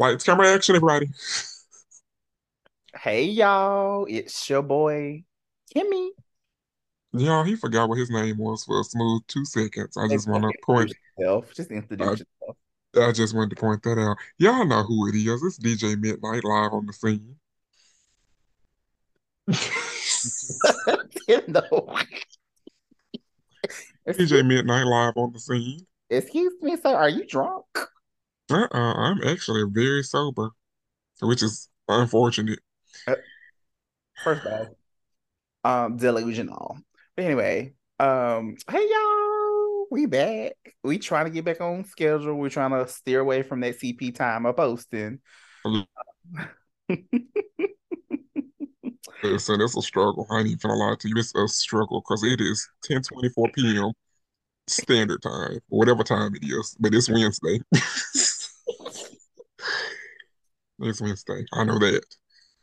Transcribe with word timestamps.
Lights, 0.00 0.24
camera, 0.24 0.48
action, 0.54 0.74
everybody. 0.76 1.10
Hey 2.96 3.24
y'all, 3.24 4.06
it's 4.08 4.48
your 4.48 4.62
boy 4.62 5.24
Kimmy. 5.76 6.08
Y'all, 7.12 7.44
he 7.44 7.54
forgot 7.54 7.86
what 7.86 7.98
his 7.98 8.08
name 8.08 8.38
was 8.38 8.64
for 8.64 8.80
a 8.80 8.84
smooth 8.84 9.20
two 9.28 9.44
seconds. 9.44 9.98
I 9.98 10.08
just 10.08 10.26
want 10.26 10.44
to 10.44 10.52
point. 10.64 10.94
Yourself. 11.18 11.52
Just 11.52 11.70
introduce 11.70 12.06
I, 12.06 12.10
yourself. 12.12 12.56
I 12.96 13.12
just 13.12 13.34
wanted 13.34 13.50
to 13.50 13.56
point 13.56 13.82
that 13.82 13.98
out. 13.98 14.16
Y'all 14.38 14.64
know 14.64 14.84
who 14.84 15.06
it 15.06 15.16
is. 15.16 15.42
It's 15.42 15.58
DJ 15.58 16.00
Midnight 16.00 16.44
live 16.44 16.72
on 16.72 16.86
the 16.86 16.94
scene. 16.94 17.36
no. 21.46 21.98
DJ 24.08 24.46
Midnight 24.46 24.86
live 24.86 25.12
on 25.16 25.34
the 25.34 25.40
scene. 25.40 25.86
Excuse 26.08 26.54
me, 26.62 26.78
sir. 26.78 26.94
Are 26.94 27.10
you 27.10 27.26
drunk? 27.26 27.66
Uh-uh, 28.50 28.94
I'm 28.94 29.22
actually 29.26 29.64
very 29.70 30.02
sober, 30.02 30.50
which 31.20 31.42
is 31.42 31.68
unfortunate. 31.88 32.58
Uh, 33.06 33.16
first 34.24 34.46
off, 34.46 34.68
um, 35.64 35.96
delusional. 35.96 36.78
But 37.16 37.24
anyway, 37.24 37.74
um, 37.98 38.56
hey 38.70 38.88
y'all, 38.90 39.86
we 39.90 40.06
back. 40.06 40.54
We 40.82 40.98
trying 40.98 41.26
to 41.26 41.30
get 41.30 41.44
back 41.44 41.60
on 41.60 41.84
schedule. 41.84 42.34
We're 42.34 42.48
trying 42.48 42.70
to 42.70 42.88
steer 42.88 43.20
away 43.20 43.42
from 43.42 43.60
that 43.60 43.78
CP 43.78 44.14
time 44.14 44.46
of 44.46 44.56
posting. 44.56 45.20
Listen, 49.22 49.60
it's 49.60 49.76
a 49.76 49.82
struggle. 49.82 50.26
I 50.30 50.38
ain't 50.38 50.48
even 50.48 50.58
gonna 50.62 50.74
lie 50.74 50.94
to 50.98 51.08
you. 51.08 51.14
It's 51.18 51.34
a 51.34 51.46
struggle 51.46 52.00
because 52.00 52.24
it 52.24 52.40
is 52.40 52.66
10 52.84 53.02
24 53.02 53.50
p.m. 53.52 53.92
standard 54.66 55.22
time, 55.22 55.60
whatever 55.68 56.02
time 56.02 56.34
it 56.34 56.44
is, 56.44 56.76
but 56.80 56.94
it's 56.94 57.10
Wednesday. 57.10 57.60
it's 60.80 61.00
Wednesday. 61.00 61.44
I 61.52 61.64
know 61.64 61.78
that. 61.78 62.04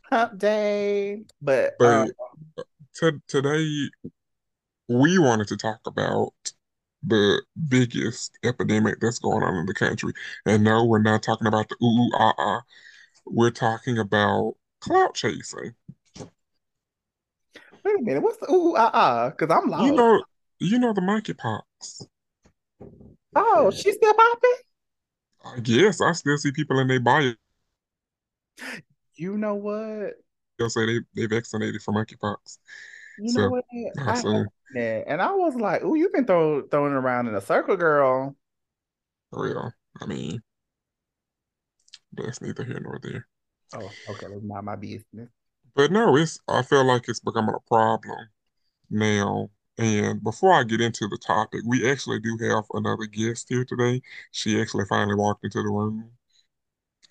Hump 0.09 0.37
day. 0.37 1.23
But, 1.41 1.75
but 1.79 2.11
um, 3.01 3.21
today 3.27 3.89
we 4.87 5.19
wanted 5.19 5.47
to 5.49 5.57
talk 5.57 5.79
about 5.85 6.33
the 7.03 7.41
biggest 7.67 8.37
epidemic 8.43 8.99
that's 8.99 9.19
going 9.19 9.43
on 9.43 9.55
in 9.55 9.65
the 9.65 9.73
country. 9.73 10.13
And 10.45 10.63
no, 10.63 10.85
we're 10.85 11.01
not 11.01 11.23
talking 11.23 11.47
about 11.47 11.69
the 11.69 11.75
ooh, 11.83 11.87
ooh 11.87 12.11
ah 12.15 12.33
ah. 12.37 12.61
We're 13.25 13.51
talking 13.51 13.97
about 13.97 14.55
clout 14.79 15.13
chasing. 15.13 15.73
Wait 17.83 17.99
a 17.99 18.01
minute, 18.01 18.23
what's 18.23 18.37
the 18.37 18.51
ooh 18.51 18.75
ah 18.75 18.91
ah? 18.93 19.29
Because 19.29 19.55
I'm 19.55 19.69
lost. 19.69 19.85
You 19.85 19.93
know, 19.93 20.23
you 20.59 20.79
know 20.79 20.93
the 20.93 21.01
monkeypox. 21.01 22.07
Oh, 23.35 23.71
she's 23.71 23.95
still 23.95 24.13
popping. 24.13 24.55
I 25.45 25.59
guess 25.59 26.01
I 26.01 26.11
still 26.13 26.37
see 26.37 26.51
people 26.51 26.79
in 26.79 26.87
their 26.87 26.99
bio. 26.99 27.33
You 29.15 29.37
know 29.37 29.55
what? 29.55 30.13
They'll 30.59 30.69
say 30.69 30.85
they 30.85 30.99
they 31.15 31.25
vaccinated 31.25 31.81
for 31.81 31.93
monkeypox. 31.93 32.57
You 33.17 33.31
so, 33.31 33.41
know 33.41 33.49
what? 33.49 33.65
I 33.99 34.21
and 35.07 35.21
I 35.21 35.31
was 35.31 35.55
like, 35.55 35.83
"Ooh, 35.83 35.95
you've 35.95 36.13
been 36.13 36.25
throw, 36.25 36.61
throwing 36.67 36.93
around 36.93 37.27
in 37.27 37.35
a 37.35 37.41
circle, 37.41 37.77
girl." 37.77 38.35
For 39.31 39.45
real. 39.45 39.71
I 39.99 40.05
mean, 40.05 40.41
that's 42.13 42.41
neither 42.41 42.63
here 42.63 42.79
nor 42.79 42.99
there. 43.01 43.27
Oh, 43.73 43.91
okay. 44.09 44.27
That's 44.29 44.43
not 44.43 44.63
my 44.63 44.75
business. 44.75 45.29
But 45.75 45.91
no, 45.91 46.15
it's. 46.15 46.39
I 46.47 46.61
feel 46.61 46.85
like 46.85 47.07
it's 47.07 47.19
becoming 47.19 47.55
a 47.55 47.67
problem 47.67 48.29
now. 48.89 49.49
And 49.79 50.23
before 50.23 50.53
I 50.53 50.63
get 50.63 50.81
into 50.81 51.07
the 51.07 51.19
topic, 51.19 51.61
we 51.65 51.89
actually 51.89 52.19
do 52.19 52.37
have 52.41 52.65
another 52.73 53.05
guest 53.05 53.45
here 53.49 53.63
today. 53.63 54.01
She 54.31 54.59
actually 54.59 54.85
finally 54.85 55.15
walked 55.15 55.43
into 55.43 55.61
the 55.61 55.69
room. 55.69 56.11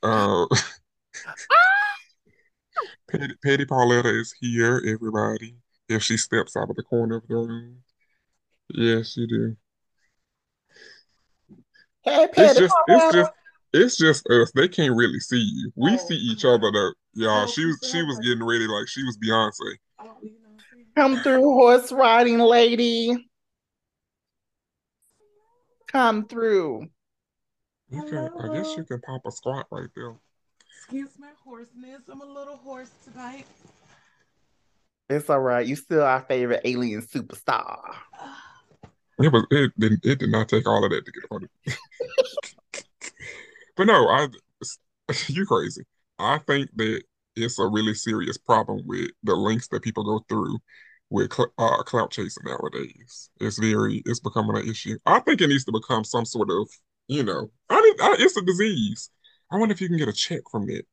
Uh, 0.03 0.47
Petty, 3.11 3.35
Petty 3.43 3.65
Pauletta 3.65 4.09
is 4.09 4.35
here, 4.41 4.83
everybody 4.87 5.57
if 5.89 6.03
she 6.03 6.17
steps 6.17 6.57
out 6.57 6.71
of 6.71 6.77
the 6.77 6.83
corner 6.83 7.17
of 7.17 7.29
the 7.29 7.35
room. 7.35 7.79
Yes, 8.69 9.17
you 9.17 9.27
do. 9.27 9.57
Hey, 12.03 12.29
it's 12.37 12.59
just 12.59 12.75
it's 12.89 13.15
just 13.15 13.33
it's 13.73 13.97
just 13.97 14.27
us. 14.29 14.53
They 14.53 14.69
can't 14.69 14.95
really 14.95 15.21
see 15.21 15.39
you. 15.41 15.73
We 15.77 15.93
oh, 15.93 15.97
see 15.97 16.15
each 16.15 16.45
other 16.45 16.71
though. 16.73 16.93
Y'all, 17.15 17.45
oh, 17.45 17.47
she 17.47 17.65
was 17.65 17.79
she 17.91 18.03
was 18.03 18.19
getting 18.19 18.45
ready 18.45 18.67
like 18.67 18.89
she 18.89 19.03
was 19.03 19.19
Beyonce. 19.19 19.77
Come 20.97 21.21
through, 21.21 21.43
horse 21.43 21.93
riding 21.93 22.39
lady. 22.39 23.29
Come 25.89 26.27
through. 26.27 26.87
You 27.91 28.03
can 28.03 28.31
I 28.41 28.55
guess 28.55 28.77
you 28.77 28.85
can 28.85 29.01
pop 29.01 29.23
a 29.27 29.31
squat 29.31 29.67
right 29.71 29.89
there. 29.95 30.17
Excuse 30.89 31.19
my 31.19 31.31
hoarseness. 31.45 32.03
I'm 32.09 32.21
a 32.21 32.25
little 32.25 32.59
hoarse 32.59 32.93
tonight. 33.03 33.45
It's 35.11 35.29
all 35.29 35.41
right. 35.41 35.67
You 35.67 35.75
still 35.75 36.05
our 36.05 36.21
favorite 36.21 36.61
alien 36.65 37.03
superstar. 37.03 37.81
It 39.19 39.33
was 39.33 39.47
it 39.51 39.73
did 39.79 40.05
it 40.05 40.19
did 40.19 40.31
not 40.31 40.47
take 40.47 40.69
all 40.69 40.85
of 40.85 40.91
that 40.91 41.07
to 41.07 41.11
get 41.11 41.25
on 41.31 41.49
it. 41.65 42.85
but 43.77 43.87
no, 43.87 44.07
I 44.09 44.29
you 45.29 45.47
crazy. 45.47 45.85
I 46.19 46.37
think 46.47 46.69
that 46.77 47.03
it's 47.35 47.59
a 47.59 47.67
really 47.67 47.95
serious 47.95 48.37
problem 48.37 48.83
with 48.85 49.11
the 49.23 49.35
links 49.35 49.69
that 49.69 49.83
people 49.83 50.05
go 50.05 50.23
through 50.29 50.59
with 51.09 51.33
cl- 51.33 51.53
uh, 51.57 51.83
clout 51.85 52.11
chasing 52.11 52.45
nowadays. 52.45 53.31
It's 53.41 53.59
very 53.59 54.03
it's 54.05 54.21
becoming 54.21 54.59
an 54.59 54.69
issue. 54.69 54.99
I 55.07 55.21
think 55.21 55.41
it 55.41 55.49
needs 55.49 55.65
to 55.65 55.73
become 55.73 56.05
some 56.05 56.27
sort 56.27 56.51
of 56.51 56.69
you 57.09 57.23
know 57.23 57.51
I, 57.71 57.95
I 58.03 58.17
it's 58.19 58.37
a 58.37 58.43
disease. 58.43 59.09
I 59.51 59.57
wonder 59.59 59.73
if 59.73 59.81
you 59.81 59.89
can 59.89 59.97
get 59.97 60.09
a 60.09 60.13
check 60.13 60.43
from 60.51 60.69
it. 60.69 60.87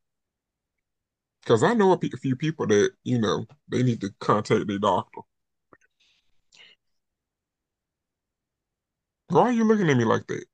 Because 1.41 1.63
I 1.63 1.73
know 1.73 1.91
a 1.91 2.17
few 2.17 2.35
people 2.35 2.67
that, 2.67 2.91
you 3.03 3.19
know, 3.19 3.45
they 3.67 3.83
need 3.83 3.99
to 4.01 4.09
contact 4.19 4.67
their 4.67 4.79
doctor. 4.79 5.21
Why 9.27 9.41
are 9.41 9.51
you 9.51 9.63
looking 9.63 9.89
at 9.89 9.97
me 9.97 10.05
like 10.05 10.27
that? 10.27 10.45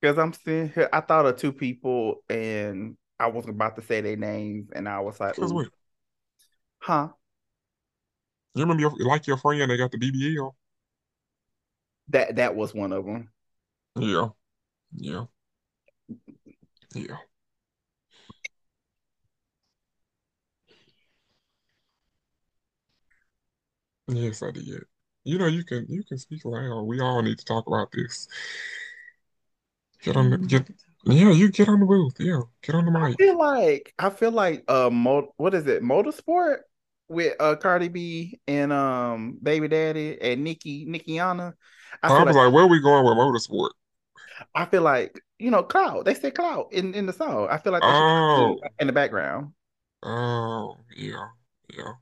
Because 0.00 0.18
I'm 0.18 0.32
sitting 0.32 0.70
here, 0.70 0.88
I 0.92 1.00
thought 1.00 1.26
of 1.26 1.38
two 1.38 1.52
people 1.52 2.22
and 2.28 2.96
I 3.18 3.28
wasn't 3.28 3.56
about 3.56 3.76
to 3.76 3.82
say 3.82 4.00
their 4.00 4.16
names 4.16 4.68
and 4.74 4.88
I 4.88 5.00
was 5.00 5.18
like, 5.18 5.38
what? 5.38 5.68
Huh? 6.78 7.08
You 8.54 8.62
remember 8.62 8.80
your, 8.80 8.92
like 8.98 9.26
your 9.26 9.38
friend 9.38 9.68
that 9.70 9.76
got 9.76 9.90
the 9.90 9.98
BBL? 9.98 10.54
That 12.08 12.36
that 12.36 12.54
was 12.54 12.72
one 12.74 12.92
of 12.92 13.04
them. 13.04 13.30
Yeah. 13.96 14.28
Yeah. 14.96 15.24
Yeah. 16.96 17.16
Yes, 24.08 24.42
I 24.42 24.50
did. 24.50 24.84
You 25.24 25.38
know, 25.38 25.46
you 25.46 25.64
can 25.64 25.86
you 25.88 26.04
can 26.04 26.18
speak 26.18 26.44
loud. 26.44 26.82
We 26.82 27.00
all 27.00 27.20
need 27.22 27.38
to 27.38 27.44
talk 27.44 27.66
about 27.66 27.90
this. 27.92 28.28
Get 30.02 30.16
on 30.16 30.30
the 30.30 30.38
get 30.38 30.68
yeah, 31.04 31.30
you 31.30 31.50
get 31.50 31.68
on 31.68 31.80
the 31.80 31.86
booth. 31.86 32.14
Yeah, 32.18 32.40
get 32.62 32.74
on 32.74 32.84
the 32.84 32.90
mic. 32.90 33.02
I 33.02 33.16
feel 33.16 33.38
like 33.38 33.94
I 33.98 34.10
feel 34.10 34.30
like 34.30 34.64
uh 34.68 34.90
mo- 34.90 35.32
what 35.36 35.54
is 35.54 35.66
it, 35.66 35.82
motorsport 35.82 36.58
with 37.08 37.34
uh 37.40 37.56
Cardi 37.56 37.88
B 37.88 38.40
and 38.46 38.72
um 38.72 39.38
Baby 39.42 39.68
Daddy 39.68 40.20
and 40.20 40.44
Nikki 40.44 40.86
Nickiana. 40.86 41.54
I, 42.02 42.08
I 42.08 42.24
was 42.24 42.36
like, 42.36 42.46
like, 42.46 42.54
where 42.54 42.64
are 42.64 42.68
we 42.68 42.80
going 42.80 43.04
with 43.04 43.14
motorsport? 43.14 43.70
I 44.54 44.64
feel 44.66 44.82
like, 44.82 45.20
you 45.38 45.50
know, 45.50 45.62
clout. 45.62 46.04
They 46.04 46.14
say 46.14 46.30
clout 46.30 46.68
in, 46.72 46.94
in 46.94 47.06
the 47.06 47.12
song. 47.12 47.48
I 47.50 47.58
feel 47.58 47.72
like 47.72 47.82
oh. 47.84 48.58
in 48.78 48.86
the 48.86 48.92
background. 48.92 49.52
Oh, 50.02 50.76
yeah, 50.96 51.28
yeah. 51.76 51.92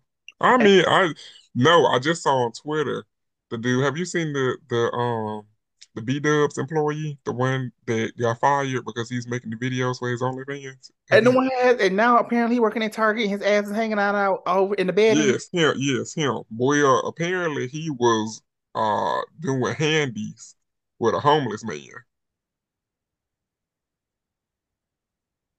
I 0.41 0.57
mean, 0.57 0.85
I 0.87 1.13
no, 1.55 1.87
I 1.87 1.99
just 1.99 2.23
saw 2.23 2.45
on 2.45 2.53
Twitter 2.53 3.05
the 3.51 3.59
dude. 3.59 3.85
Have 3.85 3.97
you 3.97 4.05
seen 4.05 4.33
the 4.33 4.57
the 4.69 4.91
um 4.93 5.47
the 5.95 6.03
B 6.03 6.19
Dubs 6.19 6.59
employee, 6.59 7.19
the 7.25 7.33
one 7.33 7.71
that 7.87 8.13
got 8.19 8.41
fired 8.41 8.85
because 8.85 9.09
he's 9.09 9.29
making 9.29 9.51
the 9.51 9.57
videos 9.57 9.99
for 9.99 10.11
his 10.11 10.21
OnlyFans? 10.21 10.91
And 11.11 11.25
the 11.25 11.31
one 11.31 11.49
has, 11.63 11.81
and 11.81 11.97
now 11.97 12.19
apparently 12.19 12.59
working 12.59 12.83
at 12.83 12.93
Target, 12.93 13.29
his 13.29 13.43
ass 13.43 13.67
is 13.67 13.75
hanging 13.75 13.99
out 13.99 14.17
out 14.17 14.43
over 14.47 14.75
in 14.75 14.89
the 14.89 14.93
bed. 14.93 15.17
Yes, 15.17 15.49
him. 15.53 15.75
Yes, 15.79 16.13
him. 16.13 16.43
Boy, 16.51 16.85
uh, 16.85 17.01
apparently 17.03 17.69
he 17.69 17.91
was 17.91 18.43
uh 18.75 19.21
doing 19.41 19.75
handies 19.77 20.57
with 20.99 21.15
a 21.15 21.21
homeless 21.21 21.65
man. 21.65 21.79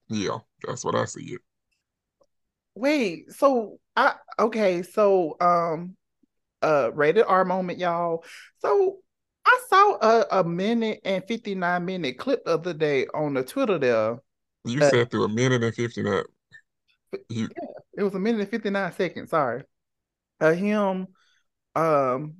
Yeah, 0.10 0.38
that's 0.66 0.86
what 0.86 0.96
I 0.96 1.06
see 1.06 1.34
it. 1.34 1.42
Wait, 2.76 3.32
so 3.32 3.80
I 3.96 4.16
okay, 4.40 4.82
so 4.84 5.38
um 5.40 5.96
uh 6.62 6.92
rated 6.94 7.26
R 7.28 7.46
moment, 7.46 7.80
y'all. 7.80 8.24
So 8.60 8.98
I 9.46 9.60
saw 9.70 9.98
a, 10.02 10.40
a 10.40 10.44
minute 10.44 11.02
and 11.06 11.24
59 11.26 11.86
minute 11.86 12.18
clip 12.18 12.44
the 12.46 12.56
other 12.56 12.74
day 12.74 13.08
on 13.14 13.34
the 13.34 13.44
Twitter 13.44 13.78
there. 13.78 14.20
You 14.66 14.82
uh, 14.82 14.90
said 14.90 15.12
through 15.12 15.26
a 15.26 15.30
minute 15.30 15.64
and 15.64 15.74
59. 15.74 16.24
You... 17.30 17.50
Yeah, 17.56 17.68
it 17.98 18.04
was 18.04 18.16
a 18.16 18.20
minute 18.20 18.42
and 18.42 18.50
59 18.50 18.92
seconds, 18.94 19.30
sorry. 19.30 19.64
Uh 20.42 20.54
him 20.54 21.08
um 21.76 22.36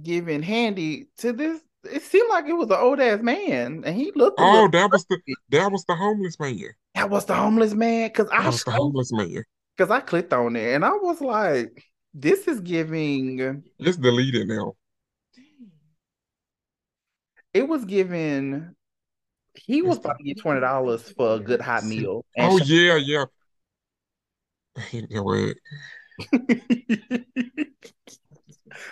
giving 0.00 0.42
handy 0.42 1.08
to 1.18 1.32
this 1.32 1.60
it 1.84 2.02
seemed 2.02 2.28
like 2.28 2.46
it 2.46 2.52
was 2.52 2.68
an 2.68 2.76
old 2.78 3.00
ass 3.00 3.20
man 3.22 3.82
and 3.86 3.96
he 3.96 4.12
looked 4.14 4.38
oh 4.40 4.68
that 4.68 4.90
was 4.90 5.04
the 5.06 5.18
that 5.50 5.70
was 5.70 5.84
the 5.84 5.94
homeless 5.94 6.38
man 6.38 6.58
that 6.96 7.10
was 7.10 7.26
the 7.26 7.34
homeless 7.34 7.74
man. 7.74 8.10
Cause 8.10 8.28
I 8.32 8.46
was 8.48 8.64
the 8.64 8.72
homeless 8.72 9.12
man. 9.12 9.44
because 9.76 9.90
I 9.90 10.00
clicked 10.00 10.32
on 10.32 10.56
it 10.56 10.74
and 10.74 10.84
I 10.84 10.92
was 10.94 11.20
like, 11.20 11.84
this 12.14 12.48
is 12.48 12.60
giving 12.60 13.62
It's 13.78 13.98
deleted 13.98 14.48
now. 14.48 14.74
It 17.54 17.68
was 17.68 17.84
giving 17.84 18.74
he 19.54 19.82
was 19.82 19.98
about 19.98 20.18
to 20.18 20.24
get 20.24 20.38
twenty 20.40 20.60
dollars 20.60 21.10
for 21.12 21.36
a 21.36 21.40
good 21.40 21.60
hot 21.62 21.84
meal. 21.84 22.24
Oh 22.38 22.58
yeah, 22.58 22.96
yeah. 22.96 23.24
You 24.92 25.06
know 25.10 25.22
what? 25.22 25.56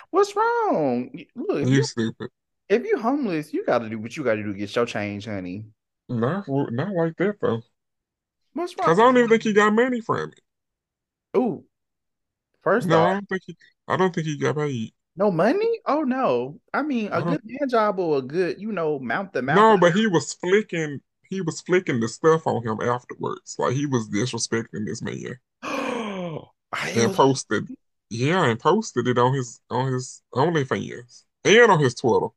What's 0.09 0.35
wrong? 0.35 1.11
Look, 1.35 1.67
You 1.67 1.75
you, 1.75 1.83
stupid. 1.83 2.29
if 2.69 2.83
you 2.85 2.97
homeless, 2.99 3.53
you 3.53 3.65
gotta 3.65 3.89
do 3.89 3.99
what 3.99 4.17
you 4.17 4.23
gotta 4.23 4.43
do 4.43 4.53
get 4.53 4.75
your 4.75 4.85
change, 4.87 5.25
honey. 5.25 5.65
Not 6.09 6.47
not 6.47 6.93
like 6.93 7.17
that 7.17 7.35
though. 7.41 7.61
Because 8.55 8.99
I 8.99 9.03
don't 9.03 9.17
even 9.17 9.29
think 9.29 9.43
he 9.43 9.53
got 9.53 9.73
money 9.73 10.01
from 10.01 10.31
it. 10.31 10.39
Ooh, 11.37 11.65
first 12.63 12.87
No, 12.87 13.03
I 13.03 13.13
don't 13.13 13.27
think 13.29 13.41
he. 13.45 13.57
I 13.87 13.97
don't 13.97 14.15
think 14.15 14.25
he 14.27 14.37
got 14.37 14.55
paid. 14.55 14.93
no 15.17 15.29
money? 15.31 15.79
Oh 15.85 16.01
no. 16.03 16.59
I 16.73 16.81
mean 16.81 17.09
a 17.11 17.15
I 17.15 17.19
don't- 17.19 17.31
good 17.31 17.41
hand 17.59 17.69
job 17.71 17.99
or 17.99 18.19
a 18.19 18.21
good, 18.21 18.59
you 18.61 18.71
know, 18.71 18.99
mount 18.99 19.33
the 19.33 19.41
mouth. 19.41 19.55
No, 19.57 19.77
but 19.77 19.93
he 19.93 20.07
was 20.07 20.33
flicking. 20.33 21.01
He 21.27 21.41
was 21.41 21.59
flicking 21.61 21.99
the 21.99 22.07
stuff 22.07 22.47
on 22.47 22.63
him 22.63 22.79
afterwards. 22.81 23.55
Like 23.59 23.73
he 23.73 23.85
was 23.85 24.09
disrespecting 24.09 24.85
this 24.85 25.01
man 25.01 25.35
and 25.63 27.13
posted. 27.13 27.67
Yeah, 28.09 28.45
and 28.45 28.59
posted 28.59 29.07
it 29.07 29.17
on 29.17 29.33
his 29.33 29.59
on 29.69 29.91
his 29.91 30.21
OnlyFans 30.33 31.23
and 31.43 31.71
on 31.71 31.79
his 31.79 31.95
Twitter. 31.95 32.27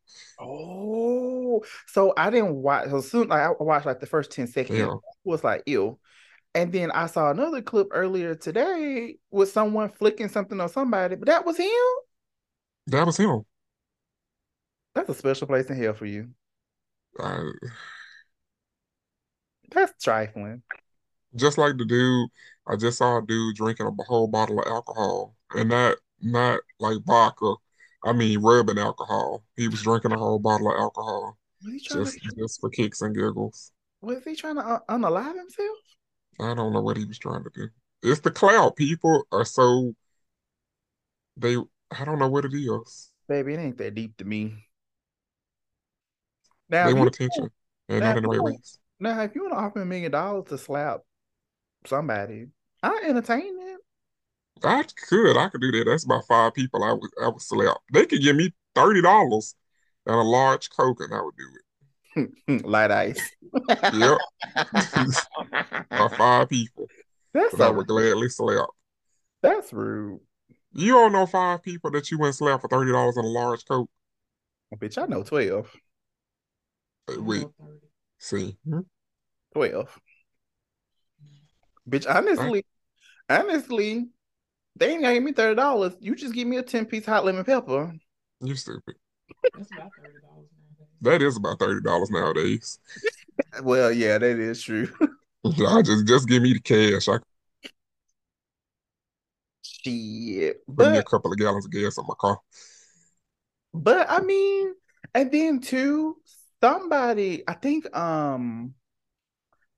Oh, 0.41 1.63
so 1.87 2.15
I 2.17 2.31
didn't 2.31 2.55
watch. 2.55 2.89
So 2.89 3.01
soon, 3.03 3.29
like 3.29 3.41
I 3.43 3.51
watched 3.61 3.87
like 3.87 4.01
the 4.01 4.07
first 4.07 4.31
ten 4.31 4.47
seconds. 4.47 4.79
Yeah. 4.79 4.95
Was 5.25 5.45
like 5.45 5.63
ew, 5.67 5.99
and 6.55 6.73
then 6.73 6.91
I 6.91 7.07
saw 7.07 7.31
another 7.31 7.63
clip 7.63 7.89
earlier 7.93 8.35
today 8.35 9.19
with 9.31 9.51
someone 9.53 9.91
flicking 9.91 10.29
something 10.29 10.61
on 10.61 10.69
somebody, 10.69 11.17
but 11.17 11.27
that 11.27 11.45
was 11.47 11.57
him. 11.59 11.69
That 12.87 13.07
was 13.07 13.17
him. 13.19 13.45
That's 14.95 15.09
a 15.09 15.15
special 15.15 15.47
place 15.47 15.71
in 15.71 15.77
hell 15.83 15.95
for 15.95 16.05
you. 16.07 16.35
Uh, 17.19 17.53
That's 19.71 19.93
trifling. 20.03 20.63
just 21.37 21.59
like 21.59 21.77
the 21.77 21.85
dude, 21.85 22.31
I 22.67 22.77
just 22.77 22.99
saw 22.99 23.19
a 23.19 23.23
dude 23.27 23.57
drinking 23.57 23.87
a 23.87 24.03
whole 24.05 24.29
bottle 24.29 24.61
of 24.61 24.67
alcohol, 24.67 25.37
and 25.55 25.69
not 25.71 25.97
not 26.21 26.61
like 26.79 26.99
vodka. 27.07 27.55
I 28.05 28.13
mean, 28.13 28.41
rubbing 28.41 28.79
alcohol. 28.79 29.45
He 29.57 29.69
was 29.69 29.83
drinking 29.83 30.13
a 30.13 30.19
whole 30.19 30.39
bottle 30.39 30.71
of 30.71 30.79
alcohol 30.79 31.39
Was 31.63 31.73
he 31.73 31.81
trying 31.81 32.05
just 32.05 32.13
to? 32.13 32.21
just 32.39 32.61
for 32.61 32.71
kicks 32.71 33.03
and 33.03 33.15
giggles. 33.15 33.73
Was 34.01 34.25
he 34.25 34.35
trying 34.35 34.57
to 34.57 34.67
un- 34.67 34.81
unalive 35.03 35.37
himself? 35.37 35.79
I 36.41 36.55
don't 36.55 36.73
know 36.73 36.81
what 36.83 36.97
he 36.97 37.05
was 37.05 37.19
trying 37.19 37.45
to 37.45 37.51
do. 37.55 37.69
It's 38.03 38.21
the 38.21 38.31
clout. 38.31 38.77
People 38.77 39.25
are 39.33 39.45
so 39.45 39.95
they. 41.37 41.57
I 41.91 42.05
don't 42.05 42.19
know 42.19 42.29
what 42.29 42.45
it 42.45 42.55
is. 42.55 43.11
Baby, 43.29 43.55
it 43.55 43.59
ain't 43.59 43.79
that 43.79 43.95
deep 43.95 44.17
to 44.19 44.25
me. 44.25 44.65
Now, 46.69 46.87
They 46.87 46.95
want 46.95 47.15
attention, 47.15 47.51
and 47.89 48.01
now, 48.01 48.09
not 48.11 48.19
in 48.19 48.23
the 48.25 48.29
right 48.29 48.43
ways. 48.43 48.79
Now, 49.01 49.21
if 49.23 49.35
you 49.35 49.43
want 49.43 49.55
to 49.55 49.59
offer 49.59 49.83
a 49.83 49.87
million 49.87 50.13
dollars 50.13 50.49
to 50.49 50.59
slap 50.59 51.01
somebody, 51.87 52.49
I 52.83 53.05
entertain 53.07 53.57
it. 53.61 53.81
I 54.63 54.85
could. 55.09 55.37
I 55.37 55.49
could 55.49 55.61
do 55.61 55.73
that. 55.73 55.85
That's 55.87 56.05
about 56.05 56.27
five 56.27 56.55
people. 56.55 56.85
I 56.85 56.93
would. 56.93 57.11
I 57.23 57.29
would 57.29 57.43
slap. 57.43 57.79
They 57.93 58.07
could 58.07 58.23
give 58.23 58.37
me 58.37 58.53
thirty 58.75 59.01
dollars 59.03 59.55
and 60.07 60.15
a 60.17 60.23
large 60.23 60.71
coke, 60.71 61.01
and 61.01 61.15
I 61.15 61.21
would 61.23 61.37
do 61.37 61.45
it. 61.45 61.63
Light 62.65 62.91
ice. 62.91 63.31
Yep. 63.93 64.19
About 65.91 66.17
five 66.17 66.49
people 66.49 66.87
That's 67.33 67.55
that 67.57 67.69
I 67.69 67.71
would 67.71 67.87
gladly 67.87 68.29
slap. 68.29 68.69
that's 69.43 69.73
rude. 69.73 70.21
You 70.73 70.93
don't 70.93 71.13
know 71.13 71.27
five 71.27 71.63
people 71.63 71.91
that 71.93 72.11
you 72.11 72.19
wouldn't 72.19 72.37
slap 72.37 72.61
for 72.61 72.69
thirty 72.69 72.93
dollars 72.93 73.17
and 73.17 73.27
a 73.27 73.29
large 73.29 73.65
coat. 73.67 73.89
Bitch, 74.77 74.99
I 75.03 75.07
know 75.07 75.23
12. 75.23 75.71
Uh, 77.09 77.23
Wait, 77.23 77.47
see, 78.19 78.59
Hmm? 78.69 78.81
12. 79.55 80.01
Bitch, 81.89 82.07
honestly, 82.09 82.65
honestly, 83.31 84.09
they 84.77 84.91
ain't 84.93 85.03
gonna 85.03 85.15
give 85.15 85.23
me 85.23 85.33
$30. 85.33 85.97
You 86.01 86.15
just 86.15 86.35
give 86.35 86.47
me 86.47 86.59
a 86.59 86.63
10 86.63 86.85
piece 86.85 87.07
hot 87.07 87.25
lemon 87.25 87.45
pepper. 87.45 87.95
you 88.43 88.55
stupid. 88.57 88.97
That's 89.57 89.71
about 89.73 89.91
thirty 89.97 90.21
dollars 90.21 90.49
nowadays. 90.53 90.58
That 91.03 91.23
is 91.23 91.37
about 91.37 91.59
thirty 91.59 91.81
dollars 91.83 92.11
nowadays. 92.11 92.79
Well, 93.63 93.93
yeah, 93.93 94.19
that 94.19 94.39
is 94.39 94.63
true. 94.63 94.89
I 95.45 95.83
just 95.83 96.07
just 96.07 96.29
give 96.29 96.43
me 96.43 96.53
the 96.55 96.61
cash. 96.61 97.09
I 97.09 97.19
Shit. 99.63 100.59
put 100.67 100.91
me 100.91 100.99
a 100.99 101.03
couple 101.03 101.31
of 101.33 101.39
gallons 101.39 101.65
of 101.67 101.71
gas 101.71 101.99
in 101.99 102.05
my 102.07 102.15
car. 102.19 102.39
but 103.73 104.11
I 104.11 104.21
mean, 104.21 104.75
and 105.15 105.31
then 105.31 105.61
too, 105.61 106.17
somebody, 106.61 107.45
I 107.47 107.55
think 107.55 107.97
um 107.97 108.75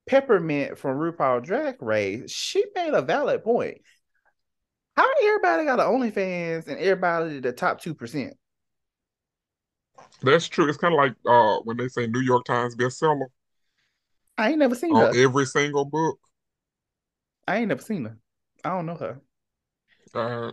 Peppermint 0.07 0.77
from 0.77 0.97
RuPaul 0.97 1.43
Drag 1.43 1.81
Race, 1.81 2.31
she 2.31 2.65
made 2.75 2.93
a 2.93 3.01
valid 3.01 3.43
point. 3.43 3.81
How 4.97 5.07
everybody 5.23 5.65
got 5.65 5.79
an 5.79 5.85
OnlyFans 5.85 6.67
and 6.67 6.77
everybody 6.79 7.39
the 7.39 7.53
top 7.53 7.79
two 7.81 7.93
percent? 7.93 8.33
That's 10.21 10.47
true. 10.47 10.67
It's 10.67 10.77
kind 10.77 10.93
of 10.93 10.97
like 10.97 11.15
uh 11.27 11.61
when 11.63 11.77
they 11.77 11.87
say 11.87 12.07
New 12.07 12.21
York 12.21 12.45
Times 12.45 12.75
bestseller 12.75 13.27
I 14.37 14.49
ain't 14.49 14.59
never 14.59 14.75
seen 14.75 14.95
her. 14.95 15.11
every 15.15 15.45
single 15.45 15.85
book. 15.85 16.19
I 17.47 17.57
ain't 17.57 17.67
never 17.67 17.81
seen 17.81 18.05
her. 18.05 18.17
I 18.63 18.69
don't 18.69 18.85
know 18.85 18.95
her. 18.95 19.21
Uh, 20.13 20.51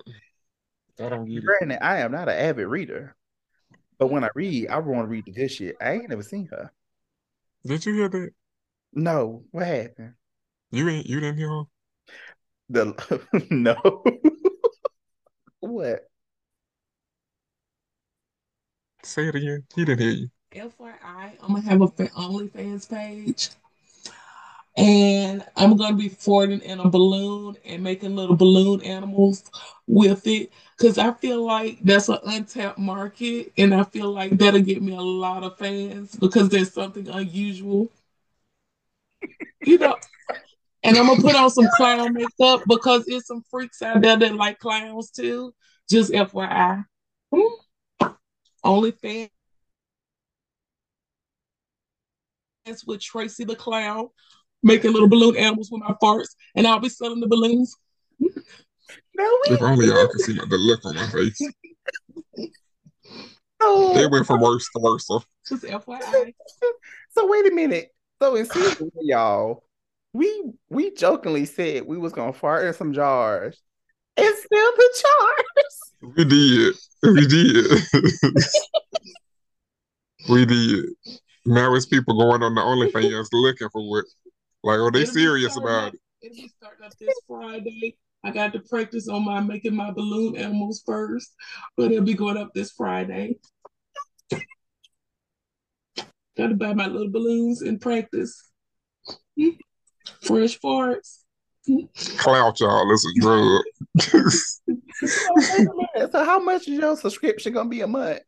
I 1.02 1.08
don't 1.08 1.24
get 1.24 1.38
it. 1.38 1.44
Granted, 1.44 1.84
I 1.84 2.00
am 2.00 2.12
not 2.12 2.28
an 2.28 2.38
avid 2.38 2.66
reader, 2.66 3.16
but 3.98 4.08
when 4.08 4.24
I 4.24 4.28
read, 4.34 4.68
I 4.68 4.78
want 4.78 5.04
to 5.04 5.08
read 5.08 5.24
the 5.24 5.32
good 5.32 5.50
shit. 5.50 5.76
I 5.80 5.92
ain't 5.92 6.08
never 6.08 6.22
seen 6.22 6.48
her. 6.48 6.70
Did 7.64 7.84
you 7.86 7.94
hear 7.94 8.08
that? 8.08 8.30
No, 8.92 9.44
what 9.50 9.66
happened? 9.66 10.14
You 10.70 10.88
ain't 10.88 11.06
you 11.06 11.20
didn't 11.20 11.38
hear 11.38 11.48
her? 11.48 11.62
The 12.68 13.46
no. 13.50 14.04
what? 15.60 16.07
Say 19.08 19.28
it 19.28 19.34
again. 19.34 19.64
He 19.74 19.86
didn't 19.86 20.00
hear 20.00 20.10
you. 20.10 20.28
FYI, 20.52 21.32
I'm 21.42 21.54
gonna 21.54 21.62
have 21.62 21.80
a 21.80 21.88
fa- 21.88 22.10
OnlyFans 22.14 22.90
page, 22.90 23.48
and 24.76 25.42
I'm 25.56 25.78
gonna 25.78 25.96
be 25.96 26.10
forwarding 26.10 26.60
in 26.60 26.78
a 26.78 26.90
balloon 26.90 27.56
and 27.64 27.82
making 27.82 28.16
little 28.16 28.36
balloon 28.36 28.82
animals 28.82 29.44
with 29.86 30.26
it, 30.26 30.52
because 30.76 30.98
I 30.98 31.12
feel 31.14 31.42
like 31.42 31.78
that's 31.80 32.10
an 32.10 32.18
untapped 32.22 32.78
market, 32.78 33.50
and 33.56 33.74
I 33.74 33.84
feel 33.84 34.12
like 34.12 34.32
that'll 34.32 34.60
get 34.60 34.82
me 34.82 34.94
a 34.94 35.00
lot 35.00 35.42
of 35.42 35.56
fans 35.56 36.14
because 36.14 36.50
there's 36.50 36.74
something 36.74 37.08
unusual, 37.08 37.90
you 39.64 39.78
know. 39.78 39.96
And 40.82 40.98
I'm 40.98 41.06
gonna 41.06 41.22
put 41.22 41.34
on 41.34 41.48
some 41.48 41.68
clown 41.76 42.12
makeup 42.12 42.62
because 42.68 43.06
there's 43.06 43.26
some 43.26 43.42
freaks 43.50 43.80
out 43.80 44.02
there 44.02 44.18
that 44.18 44.34
like 44.34 44.58
clowns 44.58 45.10
too. 45.10 45.54
Just 45.88 46.12
FYI. 46.12 46.84
Hmm? 47.32 47.54
OnlyFans 48.68 49.30
with 52.86 53.00
Tracy 53.00 53.44
the 53.44 53.56
Clown, 53.56 54.08
making 54.62 54.92
little 54.92 55.08
balloon 55.08 55.36
animals 55.36 55.70
with 55.72 55.82
my 55.82 55.94
farts, 56.02 56.34
and 56.54 56.66
I'll 56.66 56.78
be 56.78 56.90
selling 56.90 57.20
the 57.20 57.26
balloons. 57.26 57.74
No, 58.20 58.28
we 59.48 59.54
If 59.54 59.62
only 59.62 59.86
y'all 59.86 60.06
could 60.06 60.20
see 60.20 60.34
the 60.34 60.56
look 60.56 60.84
on 60.84 60.96
my 60.96 61.06
face. 61.08 61.40
Oh. 63.60 63.92
no. 63.94 64.00
It 64.00 64.10
went 64.10 64.26
from 64.26 64.40
worse 64.40 64.68
to 64.76 64.80
worse. 64.80 65.06
So 65.06 65.22
Just 65.48 65.64
FYI. 65.64 66.34
So 67.10 67.26
wait 67.26 67.50
a 67.50 67.54
minute. 67.54 67.88
So 68.22 68.36
in 68.36 68.44
season 68.46 68.90
one, 68.92 69.06
y'all, 69.06 69.64
we 70.12 70.52
we 70.68 70.94
jokingly 70.94 71.46
said 71.46 71.84
we 71.84 71.98
was 71.98 72.12
gonna 72.12 72.32
fart 72.32 72.66
in 72.66 72.74
some 72.74 72.92
jars. 72.92 73.60
And 74.16 74.36
still 74.36 74.72
the 74.76 75.02
jars. 75.02 76.14
we 76.16 76.24
did. 76.24 76.74
We 77.02 77.26
did. 77.26 77.66
we 80.28 80.44
did. 80.46 80.86
Now 81.46 81.74
it's 81.74 81.86
people 81.86 82.18
going 82.18 82.42
on 82.42 82.54
the 82.54 82.60
OnlyFans 82.60 83.28
looking 83.32 83.68
for 83.70 83.88
what. 83.88 84.04
Like, 84.64 84.80
are 84.80 84.90
they 84.90 85.02
It'll 85.02 85.14
serious 85.14 85.56
about 85.56 85.88
up- 85.88 85.94
it? 85.94 86.00
It'll 86.22 86.36
be 86.36 86.48
starting 86.48 86.84
up 86.84 86.92
this 86.98 87.14
Friday. 87.28 87.96
I 88.24 88.32
got 88.32 88.52
to 88.54 88.60
practice 88.60 89.08
on 89.08 89.24
my 89.24 89.40
making 89.40 89.76
my 89.76 89.92
balloon 89.92 90.36
animals 90.36 90.82
first, 90.84 91.32
but 91.76 91.92
it'll 91.92 92.04
be 92.04 92.14
going 92.14 92.36
up 92.36 92.52
this 92.52 92.72
Friday. 92.72 93.38
Got 96.36 96.48
to 96.48 96.54
buy 96.54 96.74
my 96.74 96.86
little 96.86 97.10
balloons 97.10 97.62
and 97.62 97.80
practice. 97.80 98.50
Hmm. 99.38 99.50
Fresh 100.22 100.58
farts. 100.58 101.20
Hmm. 101.66 101.84
Clout 102.16 102.58
y'all. 102.58 102.92
It's 102.92 103.06
a 103.06 103.20
drug. 103.20 103.62
So, 106.10 106.24
how 106.24 106.38
much 106.40 106.62
is 106.62 106.78
your 106.78 106.96
subscription 106.96 107.52
gonna 107.52 107.68
be 107.68 107.82
a 107.82 107.86
month? 107.86 108.20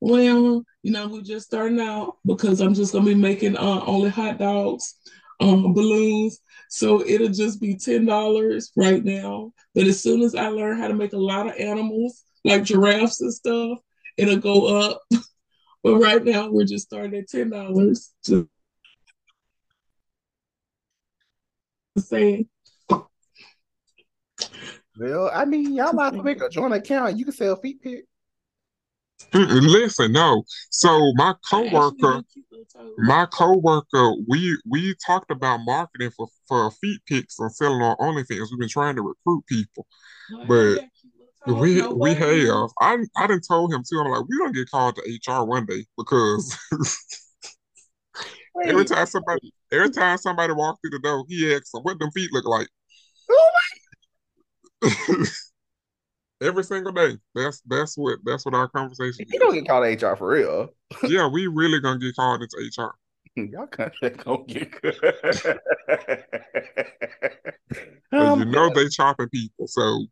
Well, 0.00 0.64
you 0.82 0.92
know, 0.92 1.08
we're 1.08 1.22
just 1.22 1.46
starting 1.46 1.80
out 1.80 2.18
because 2.24 2.60
I'm 2.60 2.74
just 2.74 2.92
gonna 2.92 3.04
be 3.04 3.14
making 3.14 3.56
uh, 3.56 3.84
only 3.86 4.10
hot 4.10 4.38
dogs 4.38 4.94
um, 5.40 5.74
balloons. 5.74 6.40
So 6.68 7.04
it'll 7.06 7.28
just 7.28 7.60
be 7.60 7.76
ten 7.76 8.06
dollars 8.06 8.72
right 8.76 9.04
now. 9.04 9.52
But 9.74 9.86
as 9.86 10.02
soon 10.02 10.22
as 10.22 10.34
I 10.34 10.48
learn 10.48 10.78
how 10.78 10.88
to 10.88 10.94
make 10.94 11.12
a 11.12 11.18
lot 11.18 11.46
of 11.46 11.56
animals, 11.56 12.24
like 12.44 12.64
giraffes 12.64 13.20
and 13.20 13.32
stuff, 13.32 13.78
it'll 14.16 14.36
go 14.38 14.66
up. 14.66 15.02
but 15.82 15.96
right 15.96 16.24
now 16.24 16.50
we're 16.50 16.64
just 16.64 16.86
starting 16.86 17.18
at 17.18 17.28
ten 17.28 17.50
dollars. 17.50 18.12
Just 18.24 18.46
saying. 21.98 22.48
Well, 25.02 25.30
I 25.34 25.44
mean, 25.44 25.74
y'all 25.74 25.92
might 25.92 26.14
make 26.14 26.40
a 26.40 26.48
joint 26.48 26.74
account. 26.74 27.18
You 27.18 27.24
can 27.24 27.34
sell 27.34 27.56
feet 27.56 27.82
pics. 27.82 28.06
Listen, 29.34 30.12
no. 30.12 30.44
So 30.70 31.12
my 31.16 31.34
coworker, 31.50 32.22
my 32.98 33.26
coworker, 33.26 34.12
we 34.28 34.56
we 34.68 34.94
talked 35.04 35.30
about 35.30 35.60
marketing 35.64 36.10
for 36.16 36.28
for 36.46 36.70
feet 36.70 37.00
pics 37.06 37.38
and 37.40 37.52
selling 37.52 37.82
on 37.82 37.96
OnlyFans. 37.96 38.48
We've 38.50 38.60
been 38.60 38.68
trying 38.68 38.96
to 38.96 39.02
recruit 39.02 39.44
people, 39.48 39.86
but 40.46 40.80
we 41.46 41.82
we 41.88 42.14
have. 42.14 42.70
I 42.80 42.98
I 43.16 43.26
didn't 43.26 43.46
told 43.48 43.72
him 43.72 43.82
too. 43.88 43.98
I'm 43.98 44.10
like, 44.10 44.24
we 44.28 44.38
gonna 44.38 44.52
get 44.52 44.70
called 44.70 44.96
to 44.96 45.02
HR 45.32 45.44
one 45.44 45.66
day 45.66 45.84
because 45.96 46.56
every 48.64 48.84
time 48.84 49.06
somebody 49.06 49.52
every 49.72 49.90
time 49.90 50.18
somebody 50.18 50.52
walked 50.52 50.82
through 50.82 50.90
the 50.90 51.00
door, 51.00 51.24
he 51.28 51.52
asks 51.54 51.72
them 51.72 51.82
what 51.82 51.98
them 51.98 52.10
feet 52.12 52.32
look 52.32 52.44
like. 52.44 52.68
Every 56.42 56.64
single 56.64 56.92
day. 56.92 57.16
That's 57.34 57.60
that's 57.66 57.96
what 57.96 58.18
that's 58.24 58.44
what 58.44 58.54
our 58.54 58.68
conversation. 58.68 59.26
You 59.28 59.38
don't 59.38 59.54
get 59.54 59.68
called 59.68 60.02
HR 60.02 60.16
for 60.16 60.28
real. 60.28 60.70
yeah, 61.04 61.28
we 61.28 61.46
really 61.46 61.80
gonna 61.80 62.00
get 62.00 62.16
called 62.16 62.42
into 62.42 62.56
HR. 62.56 62.94
Y'all 63.36 63.66
country 63.66 64.10
gonna 64.24 64.44
get 64.44 64.82
good. 64.82 64.96
um, 68.12 68.40
you 68.40 68.44
know 68.46 68.70
they 68.74 68.88
chopping 68.88 69.28
people, 69.28 69.68
so 69.68 70.04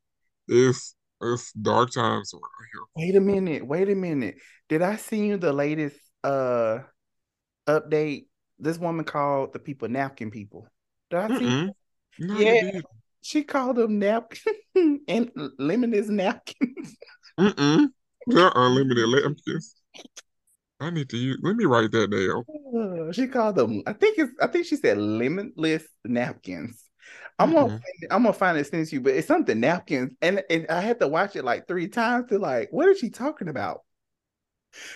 it's 0.46 0.94
it's 1.20 1.52
dark 1.52 1.90
times 1.90 2.32
around 2.32 2.42
here. 2.72 2.82
Wait 2.96 3.16
a 3.16 3.20
minute, 3.20 3.66
wait 3.66 3.88
a 3.88 3.94
minute. 3.94 4.36
Did 4.68 4.82
I 4.82 4.96
see 4.96 5.26
you 5.26 5.36
the 5.36 5.52
latest 5.52 5.98
uh 6.22 6.78
update? 7.66 8.26
This 8.58 8.78
woman 8.78 9.04
called 9.04 9.52
the 9.52 9.58
people 9.58 9.88
napkin 9.88 10.30
people. 10.30 10.68
Did 11.10 11.18
I 11.18 11.28
see? 11.38 11.44
Mm-mm. 11.44 11.70
No, 12.20 12.38
yeah, 12.38 12.80
she 13.22 13.42
called 13.42 13.76
them 13.76 13.98
napkins 13.98 14.56
and 15.08 15.30
limited 15.58 16.08
napkins. 16.08 16.96
Mm-mm. 17.38 17.88
They're 18.26 18.52
unlimited 18.54 19.08
napkins. 19.08 19.74
I 20.80 20.90
need 20.90 21.10
to 21.10 21.16
use. 21.16 21.38
Let 21.42 21.56
me 21.56 21.66
write 21.66 21.90
that 21.92 22.10
down. 22.10 23.08
Uh, 23.08 23.12
she 23.12 23.26
called 23.26 23.56
them. 23.56 23.82
I 23.86 23.92
think 23.92 24.18
it's. 24.18 24.32
I 24.40 24.46
think 24.46 24.66
she 24.66 24.76
said 24.76 24.96
limitless 24.96 25.84
napkins. 26.04 26.82
I'm 27.38 27.50
mm-hmm. 27.50 27.68
gonna. 27.68 27.80
I'm 28.10 28.22
gonna 28.22 28.32
find 28.32 28.56
it 28.56 28.66
send 28.66 28.90
you, 28.90 29.00
but 29.00 29.14
it's 29.14 29.28
something 29.28 29.60
napkins, 29.60 30.14
and, 30.22 30.42
and 30.48 30.66
I 30.70 30.80
had 30.80 31.00
to 31.00 31.08
watch 31.08 31.36
it 31.36 31.44
like 31.44 31.68
three 31.68 31.88
times 31.88 32.28
to 32.28 32.38
like, 32.38 32.68
what 32.70 32.88
is 32.88 32.98
she 32.98 33.10
talking 33.10 33.48
about? 33.48 33.82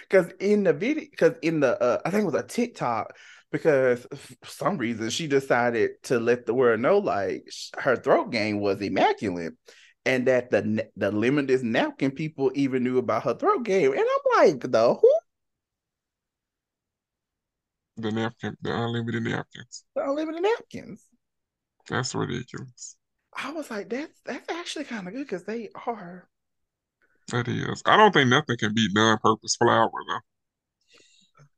Because 0.08 0.32
in 0.40 0.62
the 0.64 0.72
video, 0.72 1.04
because 1.10 1.34
in 1.42 1.60
the, 1.60 1.80
uh, 1.82 2.00
I 2.04 2.10
think 2.10 2.22
it 2.22 2.32
was 2.32 2.34
a 2.34 2.46
TikTok 2.46 3.16
because 3.54 4.04
for 4.10 4.48
some 4.48 4.76
reason 4.78 5.08
she 5.10 5.28
decided 5.28 5.90
to 6.02 6.18
let 6.18 6.44
the 6.44 6.52
world 6.52 6.80
know 6.80 6.98
like 6.98 7.48
her 7.78 7.94
throat 7.94 8.32
game 8.32 8.58
was 8.58 8.80
immaculate 8.80 9.52
and 10.04 10.26
that 10.26 10.50
the 10.50 10.90
the 10.96 11.12
limitless 11.12 11.62
napkin 11.62 12.10
people 12.10 12.50
even 12.56 12.82
knew 12.82 12.98
about 12.98 13.22
her 13.22 13.34
throat 13.34 13.62
game. 13.62 13.92
And 13.92 14.00
i'm 14.00 14.44
like 14.44 14.60
the 14.60 14.94
who? 14.94 15.14
The 17.96 18.10
napkin 18.10 18.56
the 18.60 18.74
unlimited 18.74 19.22
napkins. 19.22 19.84
The 19.94 20.02
unlimited 20.02 20.42
napkins. 20.42 21.04
That's 21.88 22.12
ridiculous. 22.12 22.96
I 23.36 23.52
was 23.52 23.70
like 23.70 23.88
that's 23.88 24.20
that's 24.24 24.50
actually 24.50 24.86
kind 24.86 25.06
of 25.06 25.14
good 25.14 25.28
because 25.28 25.44
they 25.44 25.68
are. 25.86 26.28
That 27.28 27.46
is. 27.46 27.84
I 27.86 27.96
don't 27.96 28.12
think 28.12 28.30
nothing 28.30 28.56
can 28.58 28.74
beat 28.74 28.90
non-purpose 28.92 29.54
flour 29.54 29.90
though. 30.08 30.18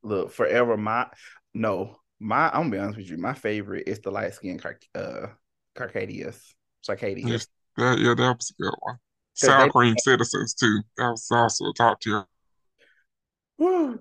Look 0.02 0.30
forever 0.30 0.76
my 0.76 1.08
no, 1.56 1.96
my 2.20 2.48
I'm 2.48 2.64
gonna 2.64 2.70
be 2.70 2.78
honest 2.78 2.98
with 2.98 3.10
you. 3.10 3.16
My 3.18 3.32
favorite 3.32 3.84
is 3.86 4.00
the 4.00 4.10
light 4.10 4.34
skin 4.34 4.58
car, 4.58 4.78
uh 4.94 5.28
Carcadius. 5.76 6.38
Circadius. 6.86 7.28
Yes, 7.28 7.48
that, 7.76 7.98
yeah, 7.98 8.14
that 8.14 8.36
was 8.36 8.52
a 8.58 8.62
good 8.62 8.74
one. 8.80 8.98
Sour 9.34 9.64
they, 9.64 9.70
cream 9.70 9.94
citizens 9.98 10.54
too. 10.54 10.82
That 10.96 11.10
was 11.10 11.26
also 11.30 11.66
a 11.66 11.72
top 11.74 12.00
tier. 12.00 12.24
you 13.58 13.98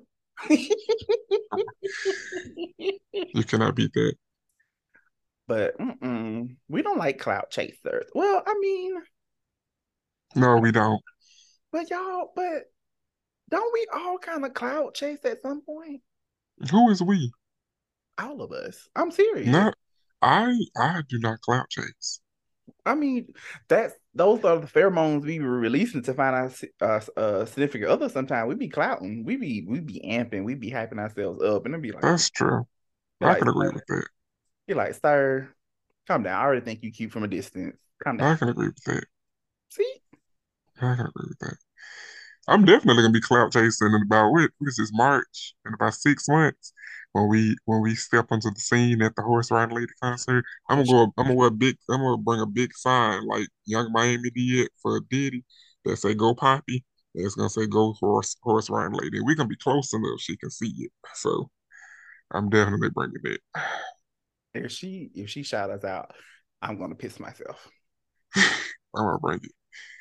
cannot 3.46 3.76
beat 3.76 3.94
that. 3.94 4.14
But 5.48 5.78
mm-mm, 5.78 6.56
we 6.68 6.82
don't 6.82 6.98
like 6.98 7.20
clout 7.20 7.52
chasers. 7.52 8.10
Well, 8.14 8.44
I 8.46 8.56
mean, 8.60 8.96
no, 10.36 10.58
we 10.58 10.72
don't. 10.72 11.02
But 11.72 11.90
y'all, 11.90 12.32
but 12.36 12.64
don't 13.50 13.74
we 13.74 13.88
all 13.94 14.18
kind 14.18 14.46
of 14.46 14.54
clout 14.54 14.94
chase 14.96 15.24
at 15.24 15.42
some 15.42 15.62
point? 15.62 16.02
Who 16.72 16.90
is 16.90 17.02
we? 17.02 17.32
All 18.18 18.42
of 18.42 18.52
us. 18.52 18.88
I'm 18.96 19.12
serious. 19.12 19.48
No, 19.48 19.72
I 20.22 20.58
I 20.78 21.02
do 21.08 21.20
not 21.20 21.42
clout 21.42 21.70
chase. 21.70 22.20
I 22.86 22.96
mean, 22.96 23.34
that's 23.68 23.94
those 24.14 24.44
are 24.44 24.60
the 24.60 24.68
pheromones 24.68 25.24
we 25.24 25.40
were 25.40 25.60
releasing 25.60 26.02
to 26.04 26.14
find 26.14 26.36
our 26.36 26.52
uh, 26.82 27.02
uh, 27.20 27.46
significant 27.46 27.90
other. 27.90 28.10
Sometimes 28.10 28.48
we 28.48 28.56
be 28.56 28.70
clouting, 28.70 29.24
we 29.24 29.36
be 29.36 29.66
we 29.68 29.80
be 29.80 30.02
amping, 30.06 30.44
we 30.44 30.56
be 30.56 30.72
hyping 30.72 31.00
ourselves 31.00 31.42
up, 31.42 31.66
and 31.66 31.74
it'd 31.74 31.84
be 31.84 31.92
like 31.92 32.02
that's 32.02 32.30
true. 32.30 32.66
I 33.22 33.26
like, 33.26 33.40
can 33.40 33.48
agree 33.50 33.70
with 33.70 33.86
that. 33.88 34.08
You're 34.68 34.78
like, 34.78 34.96
sir, 34.96 35.50
calm 36.08 36.24
down. 36.24 36.40
I 36.40 36.44
already 36.44 36.62
think 36.62 36.84
you 36.84 36.92
cute 36.92 37.12
from 37.12 37.24
a 37.24 37.28
distance. 37.28 37.78
Calm 38.04 38.18
down. 38.18 38.34
I 38.34 38.36
can 38.36 38.50
agree 38.50 38.68
with 38.68 38.84
that. 38.86 39.06
See, 39.70 40.02
I 40.78 40.96
can 40.96 41.08
agree 41.08 41.28
with 41.28 41.40
that. 41.40 41.58
I'm 42.48 42.66
definitely 42.66 43.04
gonna 43.04 43.14
be 43.14 43.22
clout 43.22 43.52
chasing 43.52 43.88
in 43.88 44.02
about 44.06 44.32
what 44.32 44.52
this 44.62 44.80
is 44.80 44.92
March 44.94 45.54
in 45.66 45.74
about 45.74 45.94
six 45.94 46.28
months 46.28 46.74
when 47.16 47.30
we 47.30 47.56
when 47.64 47.82
we 47.82 47.96
step 47.96 48.28
onto 48.30 48.52
the 48.54 48.60
scene 48.60 49.02
at 49.02 49.16
the 49.16 49.22
Horse 49.22 49.50
Riding 49.50 49.74
Lady 49.74 49.94
concert, 50.04 50.44
I'm 50.70 50.84
gonna 50.84 50.90
go. 50.90 51.14
I'm 51.18 51.28
gonna 51.28 51.34
wear 51.34 51.50
big. 51.50 51.78
I'm 51.90 52.02
gonna 52.02 52.18
bring 52.18 52.42
a 52.42 52.46
big 52.46 52.76
sign 52.76 53.26
like 53.26 53.48
Yung 53.68 53.90
Miami 53.94 54.32
did 54.32 54.68
for 54.82 55.00
Diddy 55.10 55.46
that 55.86 55.96
say 55.96 56.14
"Go 56.14 56.36
Poppy." 56.36 56.84
And 57.16 57.26
it's 57.26 57.36
gonna 57.36 57.50
say 57.50 57.68
"Go 57.68 57.94
Horse 57.94 58.36
Horse 58.44 58.70
Riding 58.70 59.00
Lady." 59.00 59.22
We're 59.22 59.36
gonna 59.36 59.48
be 59.48 59.56
close 59.56 59.94
enough 59.94 60.20
she 60.20 60.36
can 60.36 60.52
see 60.52 60.74
it. 60.78 60.92
So 61.14 61.50
I'm 62.32 62.50
definitely 62.50 62.90
bringing 62.90 63.16
it. 63.24 63.40
If 64.54 64.74
she 64.74 65.10
if 65.16 65.30
she 65.30 65.44
shout 65.44 65.70
us 65.70 65.86
out, 65.86 66.12
I'm 66.62 66.78
gonna 66.78 66.96
piss 66.96 67.18
myself. 67.18 67.66
I'm 68.36 68.44
gonna 68.94 69.20
bring 69.20 69.40
it. 69.42 69.52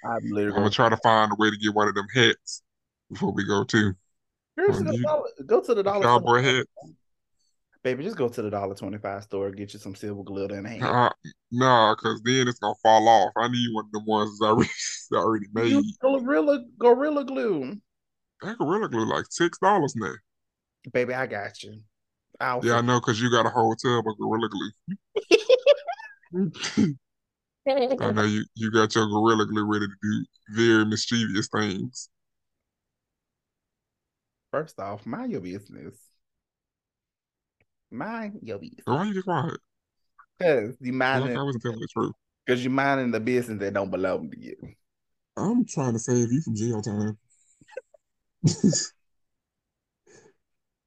I'm 0.04 0.30
literally. 0.30 0.56
I'm 0.56 0.62
gonna 0.62 0.70
try 0.70 0.88
to 0.88 0.96
find 0.98 1.32
a 1.32 1.36
way 1.36 1.50
to 1.50 1.56
get 1.56 1.74
one 1.74 1.88
of 1.88 1.94
them 1.94 2.06
hats 2.14 2.62
before 3.10 3.32
we 3.32 3.44
go 3.44 3.64
too. 3.64 3.94
Go 4.56 4.66
to 4.66 4.84
the 4.84 5.02
dollar, 5.02 5.28
go 5.46 5.60
to 5.60 5.74
the 5.74 5.82
dollar 5.82 6.02
cowboy 6.02 6.42
hat. 6.42 6.66
Baby, 7.82 8.04
just 8.04 8.16
go 8.16 8.28
to 8.28 8.42
the 8.42 8.50
dollar 8.50 8.74
twenty 8.74 8.98
five 8.98 9.24
store, 9.24 9.50
get 9.50 9.72
you 9.72 9.78
some 9.78 9.94
silver 9.94 10.22
glitter 10.22 10.58
in 10.58 10.64
a 10.64 10.68
hand. 10.68 10.84
Uh, 10.84 11.10
nah, 11.50 11.94
cause 11.96 12.20
then 12.24 12.48
it's 12.48 12.58
gonna 12.58 12.74
fall 12.82 13.08
off. 13.08 13.32
I 13.36 13.48
need 13.48 13.68
one 13.72 13.86
of 13.86 13.92
the 13.92 14.02
ones 14.06 14.38
that's 14.38 14.48
already, 14.48 14.70
already 15.12 15.46
made. 15.52 15.84
Gorilla 16.00 16.64
Gorilla 16.78 17.24
Glue. 17.24 17.76
That 18.42 18.58
Gorilla 18.58 18.88
Glue 18.88 19.06
like 19.06 19.26
six 19.30 19.58
dollars 19.58 19.94
now. 19.96 20.14
Baby, 20.92 21.14
I 21.14 21.26
got 21.26 21.62
you. 21.62 21.80
I'll 22.40 22.64
yeah, 22.64 22.76
I 22.76 22.80
know, 22.80 23.00
cause 23.00 23.20
you 23.20 23.30
got 23.30 23.46
a 23.46 23.50
whole 23.50 23.76
tub 23.76 24.04
of 24.06 24.18
Gorilla 24.18 24.48
Glue. 24.48 24.70
I 27.66 28.12
know 28.12 28.24
you 28.24 28.44
you 28.54 28.70
got 28.70 28.94
your 28.94 29.06
Gorilla 29.06 29.46
Glue 29.46 29.64
ready 29.64 29.86
to 29.86 29.94
do 30.02 30.24
very 30.50 30.84
mischievous 30.84 31.48
things. 31.48 32.10
First 34.50 34.78
off, 34.78 35.06
mind 35.06 35.32
your 35.32 35.40
business. 35.40 35.94
Mind 37.90 38.38
your 38.42 38.58
business. 38.58 38.82
Why 38.84 39.04
you 39.04 39.14
get 39.14 39.24
quiet? 39.24 39.56
Because 40.38 40.76
you 40.80 40.92
mind. 40.92 41.24
Like 41.24 41.36
I 41.36 41.42
wasn't 41.42 41.62
telling 41.62 41.78
the 41.80 41.88
truth. 41.92 42.12
Because 42.44 42.62
you're 42.62 42.72
minding 42.72 43.10
the 43.10 43.20
business 43.20 43.58
that 43.60 43.72
don't 43.74 43.90
belong 43.90 44.30
to 44.30 44.38
you. 44.38 44.56
I'm 45.36 45.64
trying 45.64 45.94
to 45.94 45.98
save 45.98 46.30
you 46.30 46.40
from 46.42 46.54
jail 46.54 46.82
time. 46.82 47.18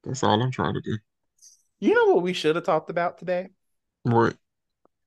That's 0.04 0.24
all 0.24 0.42
I'm 0.42 0.52
trying 0.52 0.76
to 0.76 0.82
do. 0.82 0.98
You 1.80 1.94
know 1.94 2.14
what 2.14 2.24
we 2.24 2.34
should 2.34 2.56
have 2.56 2.66
talked 2.66 2.90
about 2.90 3.18
today? 3.18 3.50
What? 4.04 4.36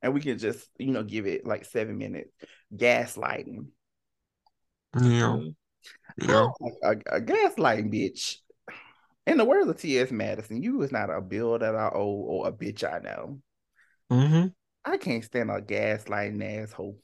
And 0.03 0.15
we 0.15 0.21
can 0.21 0.39
just, 0.39 0.69
you 0.79 0.93
know, 0.93 1.03
give 1.03 1.27
it 1.27 1.47
like 1.47 1.65
seven 1.65 1.99
minutes. 1.99 2.31
Gaslighting. 2.75 3.67
Yeah. 5.01 5.39
Yeah. 6.21 6.49
A, 6.83 6.91
a 6.91 7.21
gaslighting 7.21 7.93
bitch 7.93 8.37
in 9.27 9.37
the 9.37 9.45
words 9.45 9.69
of 9.69 9.81
T.S. 9.81 10.11
Madison, 10.11 10.63
you 10.63 10.83
is 10.83 10.93
not 10.93 11.11
a 11.11 11.21
bill 11.21 11.59
that 11.59 11.75
I 11.75 11.91
owe 11.95 12.25
or 12.27 12.49
a 12.49 12.53
bitch 12.53 12.83
I 12.83 12.99
know. 12.99 13.39
Mm-hmm. 14.11 14.49
I 14.85 14.97
can't 14.97 15.25
stand 15.25 15.51
a 15.51 15.61
gaslighting 15.61 16.63
asshole. 16.63 16.97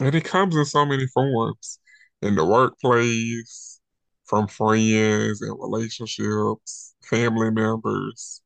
And 0.00 0.14
it 0.14 0.24
comes 0.24 0.54
in 0.54 0.64
so 0.64 0.86
many 0.86 1.06
forms 1.08 1.80
in 2.22 2.34
the 2.34 2.44
workplace, 2.44 3.80
from 4.26 4.46
friends 4.46 5.42
and 5.42 5.58
relationships, 5.58 6.94
family 7.02 7.50
members. 7.50 8.42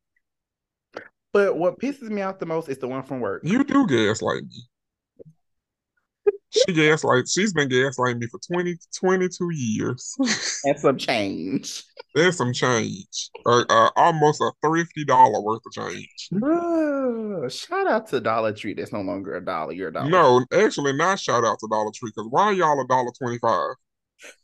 But 1.32 1.56
what 1.56 1.78
pisses 1.78 2.10
me 2.10 2.22
off 2.22 2.38
the 2.38 2.46
most 2.46 2.68
is 2.68 2.78
the 2.78 2.88
one 2.88 3.02
from 3.02 3.20
work. 3.20 3.42
You 3.44 3.64
do 3.64 3.86
gaslight 3.86 4.42
me. 4.42 6.32
she 6.50 6.72
gaslight. 6.74 7.26
She's 7.28 7.54
been 7.54 7.70
gaslighting 7.70 8.18
me 8.18 8.26
for 8.26 8.38
20, 8.52 8.76
22 8.94 9.50
years. 9.52 10.14
and 10.64 10.78
some 10.78 10.98
change. 10.98 11.84
There's 12.14 12.36
some 12.36 12.52
change. 12.52 13.30
Uh, 13.46 13.64
uh, 13.70 13.90
almost 13.96 14.42
a 14.42 14.52
thrifty 14.60 15.04
dollar 15.06 15.40
worth 15.40 15.62
of 15.64 15.72
change. 15.72 16.28
Uh, 16.34 17.48
shout 17.48 17.86
out 17.86 18.06
to 18.08 18.20
Dollar 18.20 18.52
Tree. 18.52 18.74
That's 18.74 18.92
no 18.92 19.00
longer 19.00 19.34
a 19.36 19.44
dollar. 19.44 19.72
You're 19.72 19.88
a 19.88 19.92
dollar. 19.92 20.10
No, 20.10 20.44
actually, 20.52 20.92
not 20.92 21.18
shout 21.18 21.44
out 21.44 21.58
to 21.60 21.68
Dollar 21.70 21.90
Tree 21.94 22.12
because 22.14 22.28
why 22.30 22.44
are 22.44 22.52
y'all 22.52 22.80
a 22.80 22.86
dollar 22.86 23.10
twenty 23.18 23.38
five? 23.38 23.74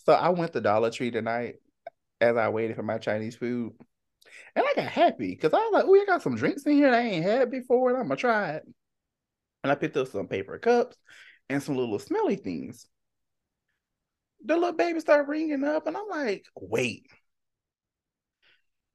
So 0.07 0.15
I 0.15 0.31
went 0.31 0.55
to 0.55 0.63
Dollar 0.63 0.91
Tree 0.91 1.11
tonight 1.11 1.57
as 2.21 2.37
I 2.39 2.49
waited 2.49 2.77
for 2.77 2.83
my 2.83 2.97
Chinese 2.97 3.37
food. 3.37 3.75
And 4.55 4.65
I 4.67 4.73
got 4.75 4.87
happy 4.91 5.31
because 5.31 5.53
I 5.53 5.59
was 5.59 5.71
like, 5.73 5.85
oh, 5.87 5.95
I 5.95 6.05
got 6.07 6.23
some 6.23 6.37
drinks 6.37 6.65
in 6.65 6.73
here 6.73 6.91
that 6.91 7.01
I 7.01 7.03
ain't 7.03 7.25
had 7.25 7.51
before, 7.51 7.91
and 7.91 7.99
I'm 7.99 8.09
gonna 8.09 8.17
try 8.17 8.51
it. 8.53 8.65
And 9.63 9.73
I 9.73 9.75
picked 9.75 9.97
up 9.97 10.09
some 10.09 10.29
paper 10.29 10.59
cups 10.59 10.97
and 11.49 11.63
some 11.63 11.77
little 11.77 11.99
smelly 11.99 12.37
things. 12.37 12.87
The 14.45 14.55
little 14.57 14.73
baby 14.73 15.01
started 15.01 15.29
ringing 15.29 15.65
up, 15.65 15.87
and 15.87 15.97
I'm 15.97 16.09
like, 16.09 16.47
wait. 16.55 17.07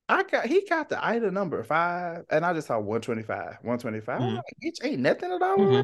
I 0.10 0.24
got 0.24 0.46
he 0.46 0.66
got 0.68 0.90
the 0.90 1.04
item 1.06 1.34
number 1.34 1.64
five, 1.64 2.26
and 2.30 2.46
I 2.46 2.54
just 2.54 2.68
saw 2.68 2.78
125. 2.78 3.60
125. 3.62 4.20
Mm-hmm. 4.20 4.36
Like, 4.36 4.44
bitch, 4.64 4.86
ain't 4.86 5.00
nothing 5.00 5.32
at 5.32 5.42
all. 5.42 5.58
Mm-hmm. 5.58 5.82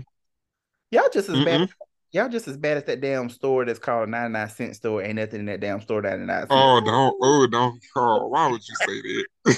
Y'all 0.91 1.09
just 1.11 1.29
as 1.29 1.35
mm-hmm. 1.35 1.45
bad 1.45 1.69
Y'all 2.11 2.27
just 2.27 2.47
as 2.47 2.57
bad 2.57 2.77
as 2.77 2.85
that 2.85 3.01
damn 3.01 3.29
store 3.29 3.65
that's 3.65 3.77
called 3.77 4.09
99 4.09 4.49
cent 4.49 4.75
store. 4.75 5.03
Ain't 5.03 5.13
nothing 5.15 5.41
in 5.41 5.45
that 5.45 5.59
damn 5.59 5.79
store 5.79 6.01
99 6.01 6.27
cent. 6.27 6.47
Oh, 6.49 6.81
don't, 6.83 7.15
oh, 7.21 7.45
don't, 7.47 7.79
Carl. 7.93 8.31
Why 8.31 8.47
would 8.47 8.67
you 8.67 8.75
say 8.75 9.01
that? 9.45 9.45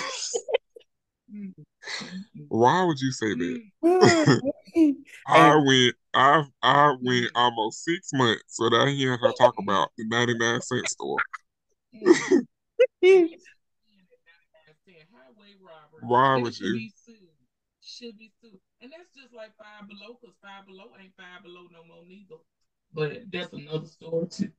Why 2.50 2.84
would 2.84 3.00
you 3.00 3.12
say 3.12 3.36
that? 3.36 3.62
I 5.28 5.56
went, 5.56 5.96
I, 6.14 6.44
I 6.62 6.94
went 7.02 7.32
almost 7.36 7.86
six 7.86 8.10
months 8.14 8.58
without 8.60 8.90
hearing 8.90 9.20
her 9.20 9.32
talk 9.40 9.56
about 9.58 9.94
the 9.98 10.04
99 10.10 10.62
cent 10.62 10.90
store. 10.90 11.20
Why 16.02 16.36
would 16.36 16.60
you? 16.60 16.90
Should 17.82 18.18
be 18.18 18.30
sued. 18.42 18.60
And 18.82 18.92
that's 18.92 19.14
just 19.16 19.34
like 19.34 19.52
Five 19.58 19.88
Below, 19.88 20.18
because 20.20 20.36
Five 20.42 20.66
Below 20.66 20.90
ain't 21.00 21.14
Five 21.16 21.44
Below 21.44 21.68
no 21.72 21.84
more 21.88 22.04
neither. 22.08 22.42
But 22.94 23.32
that's 23.32 23.54
another 23.54 23.86
story 23.86 24.28
too. 24.28 24.50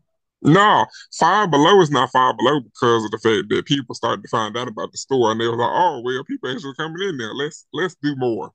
No, 0.42 0.86
Five 1.18 1.50
Below 1.50 1.80
is 1.80 1.90
not 1.90 2.10
Five 2.12 2.36
Below 2.36 2.60
because 2.60 3.04
of 3.04 3.10
the 3.10 3.18
fact 3.18 3.48
that 3.50 3.66
people 3.66 3.94
started 3.94 4.22
to 4.22 4.28
find 4.28 4.56
out 4.56 4.68
about 4.68 4.92
the 4.92 4.98
store 4.98 5.32
and 5.32 5.40
they 5.40 5.46
were 5.46 5.56
like, 5.56 5.70
"Oh, 5.72 6.02
well, 6.04 6.24
people 6.24 6.50
actually 6.50 6.74
coming 6.74 7.08
in 7.08 7.18
there. 7.18 7.34
Let's 7.34 7.66
let's 7.72 7.96
do 8.02 8.14
more." 8.16 8.52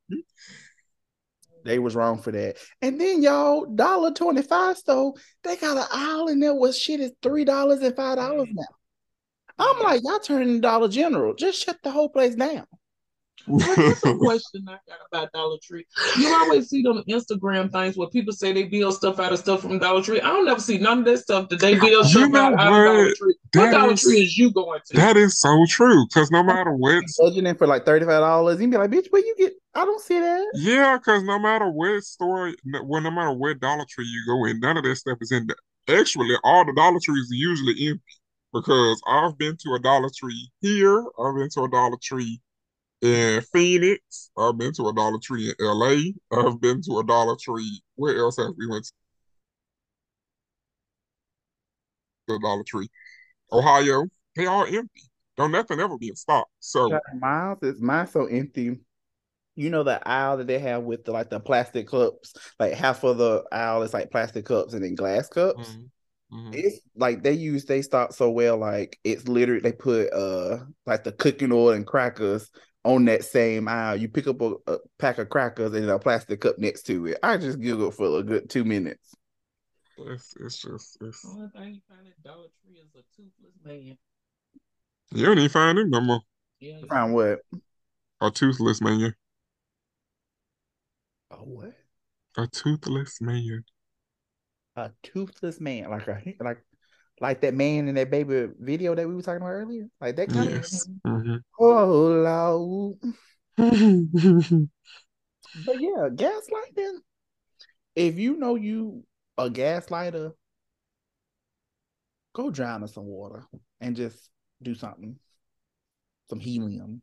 They 1.66 1.80
was 1.80 1.96
wrong 1.96 2.22
for 2.22 2.32
that. 2.32 2.58
And 2.82 3.00
then 3.00 3.22
y'all, 3.22 3.66
dollar 3.66 4.12
twenty 4.12 4.42
five 4.42 4.78
store, 4.78 5.14
they 5.44 5.58
got 5.58 5.78
an 5.78 5.86
aisle 5.92 6.30
in 6.30 6.40
there 6.40 6.56
where 6.56 6.72
shit 6.72 7.02
is 7.02 7.12
three 7.22 7.44
dollars 7.44 7.82
and 7.82 7.96
five 7.96 8.18
dollars 8.18 8.48
now. 8.52 8.64
I'm 9.60 9.84
like, 9.84 10.02
y'all 10.04 10.20
turning 10.20 10.62
Dollar 10.62 10.88
General. 10.88 11.34
Just 11.34 11.66
shut 11.66 11.78
the 11.84 11.92
whole 11.92 12.10
place 12.10 12.36
down. 12.36 12.66
That's 13.48 14.04
a 14.04 14.16
question 14.20 14.68
I 14.68 14.78
got 14.88 15.00
about 15.12 15.32
Dollar 15.32 15.58
Tree. 15.64 15.86
You 16.18 16.34
always 16.34 16.70
see 16.70 16.82
them 16.82 17.04
Instagram 17.08 17.72
things 17.72 17.96
where 17.96 18.10
people 18.10 18.34
say 18.34 18.52
they 18.52 18.64
build 18.64 18.94
stuff 18.94 19.20
out 19.20 19.32
of 19.32 19.40
stuff 19.40 19.62
from 19.62 19.80
Dollar 19.80 20.02
Tree. 20.02 20.20
I 20.20 20.28
don't 20.28 20.46
never 20.46 20.60
see 20.60 20.78
none 20.78 21.00
of 21.00 21.06
that 21.06 21.20
stuff 21.20 21.50
that 21.50 21.60
they 21.60 21.80
build 21.80 22.06
stuff 22.06 22.34
out, 22.34 22.54
out, 22.54 22.68
of 22.68 22.86
Dollar 22.86 23.14
Tree. 23.16 23.36
What 23.54 23.72
Dollar 23.72 23.94
is, 23.94 24.02
Tree 24.02 24.22
is 24.22 24.38
you 24.38 24.52
going 24.52 24.82
to? 24.88 24.98
That 24.98 25.16
is 25.18 25.40
so 25.40 25.66
true. 25.70 26.06
Because 26.08 26.30
no 26.32 26.44
matter 26.44 26.74
what, 26.74 27.04
budgeting 27.20 27.58
for 27.58 27.68
like 27.68 27.86
thirty 27.86 28.06
five 28.06 28.20
dollars, 28.20 28.60
you 28.60 28.68
be 28.68 28.78
like, 28.78 28.92
bitch, 28.92 29.08
where 29.12 29.26
you 29.26 29.36
get? 29.38 29.54
I 29.74 29.86
don't 29.86 30.02
see 30.02 30.20
that. 30.20 30.46
Yeah, 30.56 30.98
because 30.98 31.24
no 31.24 31.40
matter 31.40 31.70
what 31.70 32.04
store, 32.04 32.54
well, 32.84 33.02
no 33.02 33.12
matter 33.12 33.34
what 33.34 33.60
Dollar 33.60 33.86
Tree 33.90 34.06
you 34.06 34.24
go 34.28 34.46
in, 34.46 34.60
none 34.60 34.78
of 34.78 34.84
that 34.84 34.96
stuff 34.96 35.20
is 35.22 35.32
in 35.32 35.48
there. 35.48 36.00
Actually, 36.00 36.36
all 36.44 36.66
the 36.66 36.74
Dollar 36.74 37.00
Trees 37.02 37.30
are 37.32 37.36
usually 37.36 37.88
empty 37.88 38.04
because 38.54 39.02
I've 39.08 39.38
been 39.38 39.56
to 39.58 39.74
a 39.76 39.80
Dollar 39.80 40.10
Tree 40.16 40.50
here. 40.62 41.06
I've 41.20 41.36
been 41.36 41.50
to 41.50 41.64
a 41.64 41.70
Dollar 41.70 41.98
Tree 42.02 42.42
in 43.02 43.42
Phoenix. 43.54 44.32
I've 44.38 44.58
been 44.58 44.74
to 44.74 44.88
a 44.88 44.94
Dollar 44.94 45.20
Tree 45.20 45.50
in 45.50 45.66
LA. 45.66 46.12
I've 46.32 46.60
been 46.60 46.82
to 46.84 47.00
a 47.00 47.06
Dollar 47.06 47.36
Tree. 47.40 47.82
Where 47.96 48.18
else 48.18 48.38
have 48.38 48.54
we 48.58 48.68
went 48.68 48.86
to? 48.86 48.92
The 52.28 52.40
Dollar 52.40 52.64
Tree. 52.64 52.90
Ohio, 53.52 54.06
they 54.36 54.46
are 54.46 54.66
empty. 54.68 55.04
Don't 55.38 55.52
nothing 55.52 55.80
ever 55.80 55.98
be 55.98 56.10
in 56.10 56.16
stock. 56.16 56.48
So 56.60 57.00
miles 57.20 57.60
is 57.62 57.80
mine 57.80 58.08
so 58.08 58.26
empty. 58.26 58.80
You 59.56 59.70
know 59.70 59.84
the 59.84 60.06
aisle 60.08 60.38
that 60.38 60.48
they 60.48 60.60
have 60.60 60.84
with 60.84 61.06
the 61.06 61.12
like 61.12 61.30
the 61.30 61.40
plastic 61.40 61.88
cups, 61.88 62.34
like 62.60 62.74
half 62.74 63.04
of 63.04 63.18
the 63.18 63.44
aisle 63.52 63.84
is 63.84 63.94
like 63.94 64.12
plastic 64.12 64.46
cups 64.46 64.74
and 64.74 64.84
then 64.84 64.96
glass 64.96 65.28
cups. 65.30 65.70
Mm-hmm. 65.70 66.38
Mm-hmm. 66.38 66.54
It's 66.54 66.80
like 66.96 67.24
they 67.24 67.34
use 67.34 67.66
they 67.66 67.82
stock 67.82 68.14
so 68.14 68.30
well, 68.30 68.58
like 68.58 69.00
it's 69.04 69.28
literally 69.28 69.62
they 69.62 69.72
put 69.72 70.12
uh 70.12 70.60
like 70.86 71.04
the 71.04 71.12
cooking 71.12 71.52
oil 71.52 71.70
and 71.70 71.88
crackers 71.88 72.50
on 72.88 73.04
that 73.06 73.26
same 73.26 73.68
aisle. 73.68 73.98
You 73.98 74.08
pick 74.08 74.28
up 74.28 74.42
a, 74.42 74.54
a, 74.66 74.78
pack 74.98 75.18
of 75.18 75.30
crackers 75.30 75.74
and 75.74 75.90
a 75.90 76.00
plastic 76.00 76.42
cup 76.42 76.58
next 76.58 76.84
to 76.84 77.06
it. 77.08 77.20
I 77.22 77.38
just 77.38 77.60
giggled 77.60 77.94
for 77.96 78.20
a 78.20 78.24
good 78.24 78.50
two 78.50 78.64
minutes. 78.64 79.14
It's, 79.98 80.34
it's 80.40 80.62
just 80.62 80.98
it's. 81.02 81.22
The 81.22 81.30
only 81.30 81.50
thing 81.50 81.74
you 81.76 81.82
find 81.90 82.08
at 82.08 82.24
Dollar 82.24 82.48
Tree 82.62 82.80
is 82.80 82.96
a 82.96 83.04
toothless 83.16 83.56
man. 83.64 83.98
You 85.12 85.26
don't 85.26 85.38
even 85.38 85.50
find 85.50 85.78
him 85.78 85.90
no 85.90 86.02
more. 86.02 86.22
Yeah, 86.60 86.80
find 86.88 87.14
what? 87.14 87.40
A 88.22 88.32
toothless 88.32 88.82
man. 88.82 89.14
A 91.32 91.36
what? 91.36 91.74
A 92.38 92.48
toothless 92.48 93.20
man. 93.20 93.64
A 94.76 94.92
toothless 95.04 95.60
man, 95.60 95.90
like 95.90 96.08
a 96.08 96.22
like 96.40 96.64
like 97.20 97.42
that 97.42 97.54
man 97.54 97.88
in 97.88 97.96
that 97.96 98.12
baby 98.12 98.48
video 98.60 98.94
that 98.96 99.08
we 99.08 99.16
were 99.16 99.22
talking 99.22 99.42
about 99.42 99.52
earlier, 99.52 99.88
like 100.00 100.16
that 100.18 100.30
kind 100.30 100.50
yes. 100.52 100.88
of. 101.06 101.12
Mm-hmm. 101.12 101.36
Oh, 101.60 102.98
but 105.66 105.82
yeah, 105.82 106.10
gaslighting. 106.14 107.00
If 107.96 108.20
you 108.20 108.38
know 108.38 108.56
you 108.56 109.04
a 109.38 109.50
gaslighter, 109.50 110.34
go 112.34 112.52
drown 112.52 112.84
in 112.84 112.88
some 112.88 113.06
water 113.06 113.46
and 113.82 113.96
just 113.96 114.30
do 114.62 114.76
something, 114.76 115.18
some 116.30 116.40
helium. 116.40 117.02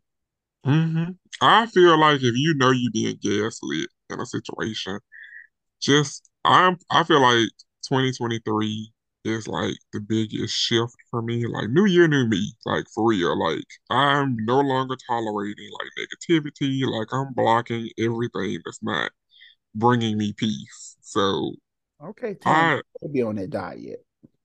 Mm-hmm. 0.65 1.11
I 1.41 1.67
feel 1.67 1.99
like 1.99 2.23
if 2.23 2.35
you 2.37 2.55
know 2.55 2.71
you're 2.71 2.93
being 2.93 3.19
gaslit 3.21 3.89
in 4.11 4.21
a 4.21 4.27
situation, 4.27 5.01
just 5.81 6.31
I'm. 6.45 6.79
I 6.91 7.03
feel 7.03 7.21
like 7.21 7.49
2023 7.89 8.94
is 9.25 9.49
like 9.49 9.77
the 9.93 10.01
biggest 10.01 10.55
shift 10.55 10.95
for 11.11 11.23
me. 11.23 11.47
Like 11.47 11.71
new 11.71 11.87
year, 11.87 12.07
new 12.07 12.27
me. 12.27 12.53
Like 12.65 12.85
for 12.95 13.09
real. 13.09 13.39
Like 13.39 13.65
I'm 13.91 14.37
no 14.41 14.61
longer 14.61 14.97
tolerating 15.07 15.71
like 15.73 15.89
negativity. 15.99 16.85
Like 16.87 17.09
I'm 17.13 17.33
blocking 17.33 17.89
everything 17.99 18.59
that's 18.65 18.83
not 18.83 19.11
bringing 19.75 20.19
me 20.19 20.33
peace. 20.33 20.97
So 21.01 21.55
okay, 22.03 22.37
I 22.45 22.81
be 23.13 23.23
on 23.23 23.37
that 23.37 23.51
diet. 23.51 24.05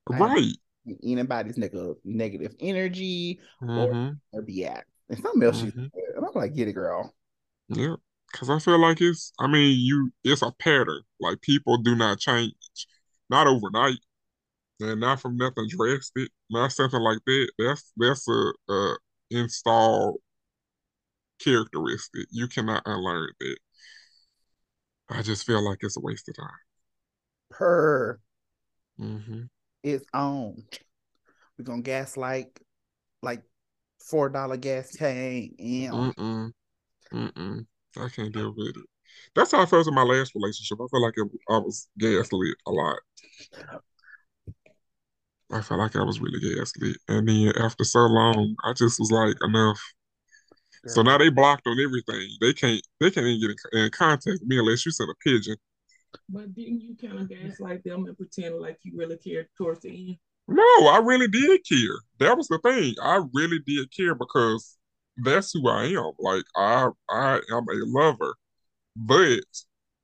Right. 0.09 0.55
Anybody's 1.03 1.57
negative 1.57 1.97
negative 2.03 2.55
energy 2.59 3.39
mm-hmm. 3.61 3.77
or, 3.77 4.17
or 4.31 4.43
BS 4.43 4.81
and 5.09 5.19
something 5.21 5.43
else. 5.43 5.61
Mm-hmm. 5.61 5.79
And 5.79 6.25
I'm 6.25 6.33
like, 6.33 6.55
get 6.55 6.67
it, 6.67 6.73
girl. 6.73 7.13
Yeah. 7.67 7.95
Cause 8.31 8.49
I 8.49 8.59
feel 8.59 8.79
like 8.79 9.01
it's, 9.01 9.33
I 9.39 9.47
mean, 9.47 9.75
you, 9.79 10.11
it's 10.23 10.43
a 10.43 10.51
pattern. 10.51 11.01
Like 11.19 11.41
people 11.41 11.77
do 11.77 11.95
not 11.95 12.19
change, 12.19 12.53
not 13.27 13.47
overnight 13.47 13.97
and 14.79 14.99
not 14.99 15.21
from 15.21 15.37
nothing 15.37 15.67
drastic, 15.69 16.29
not 16.49 16.71
something 16.71 17.01
like 17.01 17.19
that. 17.25 17.51
That's 17.57 17.91
that's 17.97 18.27
a, 18.27 18.53
a 18.71 18.97
installed 19.31 20.17
characteristic. 21.43 22.27
You 22.31 22.47
cannot 22.47 22.83
unlearn 22.85 23.31
that. 23.39 23.57
I 25.09 25.21
just 25.21 25.45
feel 25.45 25.63
like 25.63 25.79
it's 25.81 25.97
a 25.97 26.01
waste 26.01 26.29
of 26.29 26.35
time. 26.35 26.49
Per 27.49 28.19
mm-hmm. 28.99 29.41
it's 29.83 30.05
on. 30.13 30.63
We're 31.57 31.65
gonna 31.65 31.81
gaslight 31.81 32.59
like 33.21 33.41
four 33.99 34.29
dollar 34.29 34.57
gas 34.57 34.91
tank. 34.91 35.55
Yeah. 35.57 35.89
Mm-mm. 35.89 36.51
Mm-mm. 37.11 37.65
I 37.97 38.09
can't 38.09 38.33
deal 38.33 38.53
with 38.55 38.77
it. 38.77 38.85
That's 39.35 39.51
how 39.51 39.61
I 39.61 39.65
felt 39.65 39.87
in 39.87 39.93
my 39.93 40.03
last 40.03 40.35
relationship. 40.35 40.77
I 40.79 40.85
feel 40.89 41.01
like 41.01 41.15
it, 41.17 41.27
I 41.49 41.57
was 41.57 41.87
gaslit 41.97 42.55
a 42.67 42.71
lot. 42.71 42.99
I 45.51 45.62
felt 45.62 45.79
like 45.79 45.95
I 45.95 46.03
was 46.03 46.19
really 46.19 46.39
gaslit. 46.39 46.97
And 47.07 47.27
then 47.27 47.51
after 47.57 47.83
so 47.83 48.01
long, 48.01 48.55
I 48.63 48.73
just 48.73 48.99
was 48.99 49.12
like, 49.12 49.35
enough. 49.43 49.81
Yeah. 50.85 50.91
So 50.91 51.01
now 51.01 51.17
they 51.17 51.29
blocked 51.29 51.67
on 51.67 51.79
everything. 51.79 52.29
They 52.39 52.53
can't 52.53 52.81
they 52.99 53.12
can't 53.12 53.25
even 53.25 53.41
get 53.41 53.57
in, 53.73 53.85
in 53.85 53.91
contact 53.91 54.25
with 54.25 54.45
me 54.45 54.59
unless 54.59 54.85
you 54.85 54.91
send 54.91 55.09
a 55.09 55.15
pigeon. 55.23 55.57
But 56.29 56.55
didn't 56.55 56.81
you 56.81 56.95
kind 56.95 57.19
of 57.19 57.29
gaslight 57.29 57.83
them 57.83 58.05
and 58.05 58.17
pretend 58.17 58.59
like 58.59 58.79
you 58.83 58.93
really 58.95 59.17
cared 59.17 59.47
towards 59.57 59.81
the 59.81 59.89
end? 59.89 60.17
No, 60.47 60.88
I 60.88 60.99
really 61.03 61.27
did 61.27 61.62
care. 61.67 61.99
That 62.19 62.38
was 62.38 62.47
the 62.47 62.59
thing. 62.59 62.95
I 63.01 63.21
really 63.33 63.59
did 63.65 63.95
care 63.95 64.15
because 64.15 64.77
that's 65.17 65.51
who 65.53 65.67
I 65.67 65.85
am. 65.85 66.12
Like 66.17 66.45
I 66.55 66.89
I 67.09 67.41
am 67.51 67.63
a 67.69 67.85
lover. 67.85 68.35
But 68.95 69.41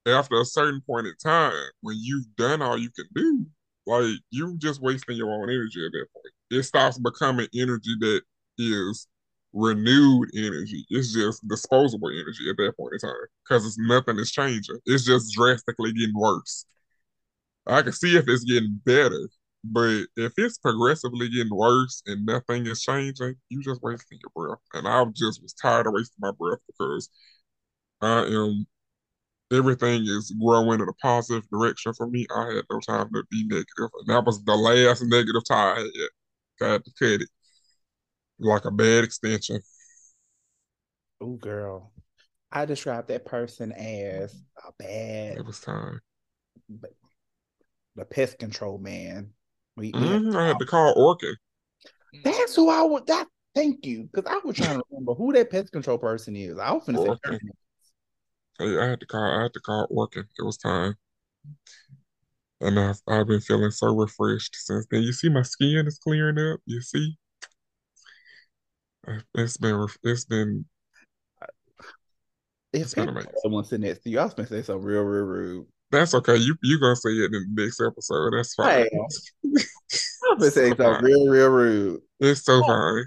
after 0.05 0.39
a 0.39 0.45
certain 0.45 0.81
point 0.81 1.07
in 1.07 1.15
time, 1.23 1.69
when 1.81 1.97
you've 1.99 2.35
done 2.35 2.61
all 2.61 2.77
you 2.77 2.89
can 2.91 3.05
do, 3.15 3.45
like 3.85 4.19
you 4.31 4.57
just 4.57 4.81
wasting 4.81 5.17
your 5.17 5.31
own 5.31 5.49
energy 5.49 5.85
at 5.85 5.91
that 5.91 6.07
point. 6.13 6.33
It 6.51 6.63
stops 6.63 6.97
becoming 6.97 7.47
energy 7.53 7.95
that 7.99 8.21
is 8.57 9.07
renewed 9.53 10.29
energy. 10.35 10.85
It's 10.89 11.13
just 11.13 11.47
disposable 11.47 12.09
energy 12.09 12.49
at 12.49 12.57
that 12.57 12.73
point 12.77 12.93
in 12.93 12.99
time 12.99 13.15
because 13.47 13.65
it's 13.65 13.79
nothing 13.79 14.19
is 14.19 14.31
changing. 14.31 14.77
It's 14.85 15.05
just 15.05 15.33
drastically 15.33 15.93
getting 15.93 16.17
worse. 16.17 16.65
I 17.67 17.81
can 17.81 17.93
see 17.93 18.15
if 18.17 18.25
it's 18.27 18.43
getting 18.43 18.79
better, 18.85 19.29
but 19.63 20.05
if 20.17 20.33
it's 20.37 20.57
progressively 20.57 21.29
getting 21.29 21.55
worse 21.55 22.03
and 22.05 22.25
nothing 22.25 22.67
is 22.67 22.81
changing, 22.81 23.35
you 23.49 23.61
just 23.61 23.81
wasting 23.81 24.19
your 24.21 24.31
breath. 24.35 24.61
And 24.73 24.87
I 24.87 25.03
just 25.13 25.41
was 25.41 25.53
tired 25.53 25.87
of 25.87 25.93
wasting 25.93 26.17
my 26.19 26.31
breath 26.31 26.59
because 26.67 27.09
I 28.01 28.25
am 28.25 28.67
everything 29.51 30.03
is 30.03 30.33
growing 30.41 30.81
in 30.81 30.89
a 30.89 30.93
positive 30.93 31.47
direction 31.49 31.93
for 31.93 32.07
me. 32.07 32.25
I 32.35 32.55
had 32.55 32.65
no 32.71 32.79
time 32.79 33.09
to 33.13 33.23
be 33.29 33.45
negative. 33.47 33.89
And 33.99 34.07
that 34.07 34.25
was 34.25 34.43
the 34.43 34.55
last 34.55 35.03
negative 35.03 35.43
tie 35.47 35.73
I 35.75 35.79
had. 35.79 35.87
I 36.61 36.71
had 36.73 36.85
to 36.85 36.91
cut 36.99 37.21
it. 37.21 37.29
Like 38.39 38.65
a 38.65 38.71
bad 38.71 39.03
extension. 39.03 39.61
Oh 41.21 41.33
girl. 41.35 41.91
I 42.51 42.65
described 42.65 43.09
that 43.09 43.25
person 43.25 43.71
as 43.71 44.33
a 44.65 44.71
bad 44.77 45.37
It 45.37 45.45
was 45.45 45.59
time. 45.59 46.01
the 47.95 48.05
pest 48.05 48.39
control 48.39 48.77
man. 48.77 49.31
We, 49.75 49.91
we 49.91 49.99
Mhm, 49.99 50.35
I 50.35 50.47
had 50.47 50.59
to 50.59 50.65
call 50.65 50.95
Orkin. 50.95 51.35
That's 52.23 52.55
who 52.55 52.69
I 52.69 52.83
would 52.83 53.07
that 53.07 53.27
thank 53.53 53.85
you. 53.85 54.09
Because 54.11 54.31
I 54.31 54.39
was 54.45 54.55
trying 54.55 54.77
to 54.77 54.83
remember 54.91 55.13
who 55.13 55.33
that 55.33 55.49
pest 55.49 55.71
control 55.71 55.97
person 55.97 56.35
is. 56.35 56.57
I 56.57 56.71
was 56.71 56.85
gonna 56.85 56.97
say 56.97 57.09
I 58.59 58.89
had 58.89 58.99
to 58.99 59.05
call 59.05 59.23
I 59.23 59.43
had 59.43 59.53
to 59.53 59.59
call 59.59 59.87
Orkin. 59.89 60.25
It 60.37 60.43
was 60.43 60.57
time. 60.57 60.95
And 62.61 62.79
I've 62.79 63.01
I've 63.07 63.27
been 63.27 63.41
feeling 63.41 63.71
so 63.71 63.95
refreshed 63.95 64.55
since 64.55 64.85
then. 64.89 65.03
You 65.03 65.13
see 65.13 65.29
my 65.29 65.41
skin 65.41 65.87
is 65.87 65.99
clearing 65.99 66.39
up. 66.39 66.59
You 66.65 66.81
see? 66.81 67.17
It's 69.35 69.57
been 69.57 69.87
it's 70.03 70.25
been 70.25 70.65
if 72.73 72.81
It's 72.81 72.93
been 72.93 73.09
amazing. 73.09 73.31
someone 73.41 73.63
sitting 73.63 73.87
next 73.87 74.03
to 74.03 74.09
you, 74.09 74.19
I 74.19 74.23
was 74.25 74.33
gonna 74.33 74.47
say 74.47 74.61
something 74.61 74.85
real, 74.85 75.03
real 75.03 75.23
rude. 75.23 75.67
that's 75.91 76.13
okay. 76.13 76.35
You 76.35 76.55
you 76.63 76.79
gonna 76.79 76.95
say 76.95 77.11
it 77.11 77.31
in 77.33 77.55
the 77.55 77.63
next 77.63 77.81
episode. 77.81 78.31
That's 78.35 78.53
fine. 78.55 78.67
I 78.67 78.79
am. 78.81 78.87
I 79.45 80.35
was 80.37 80.39
gonna 80.39 80.51
say 80.51 80.69
something 80.75 81.05
real, 81.05 81.27
real 81.27 81.49
rude. 81.49 82.01
It's 82.19 82.43
so 82.43 82.61
fine. 82.67 83.03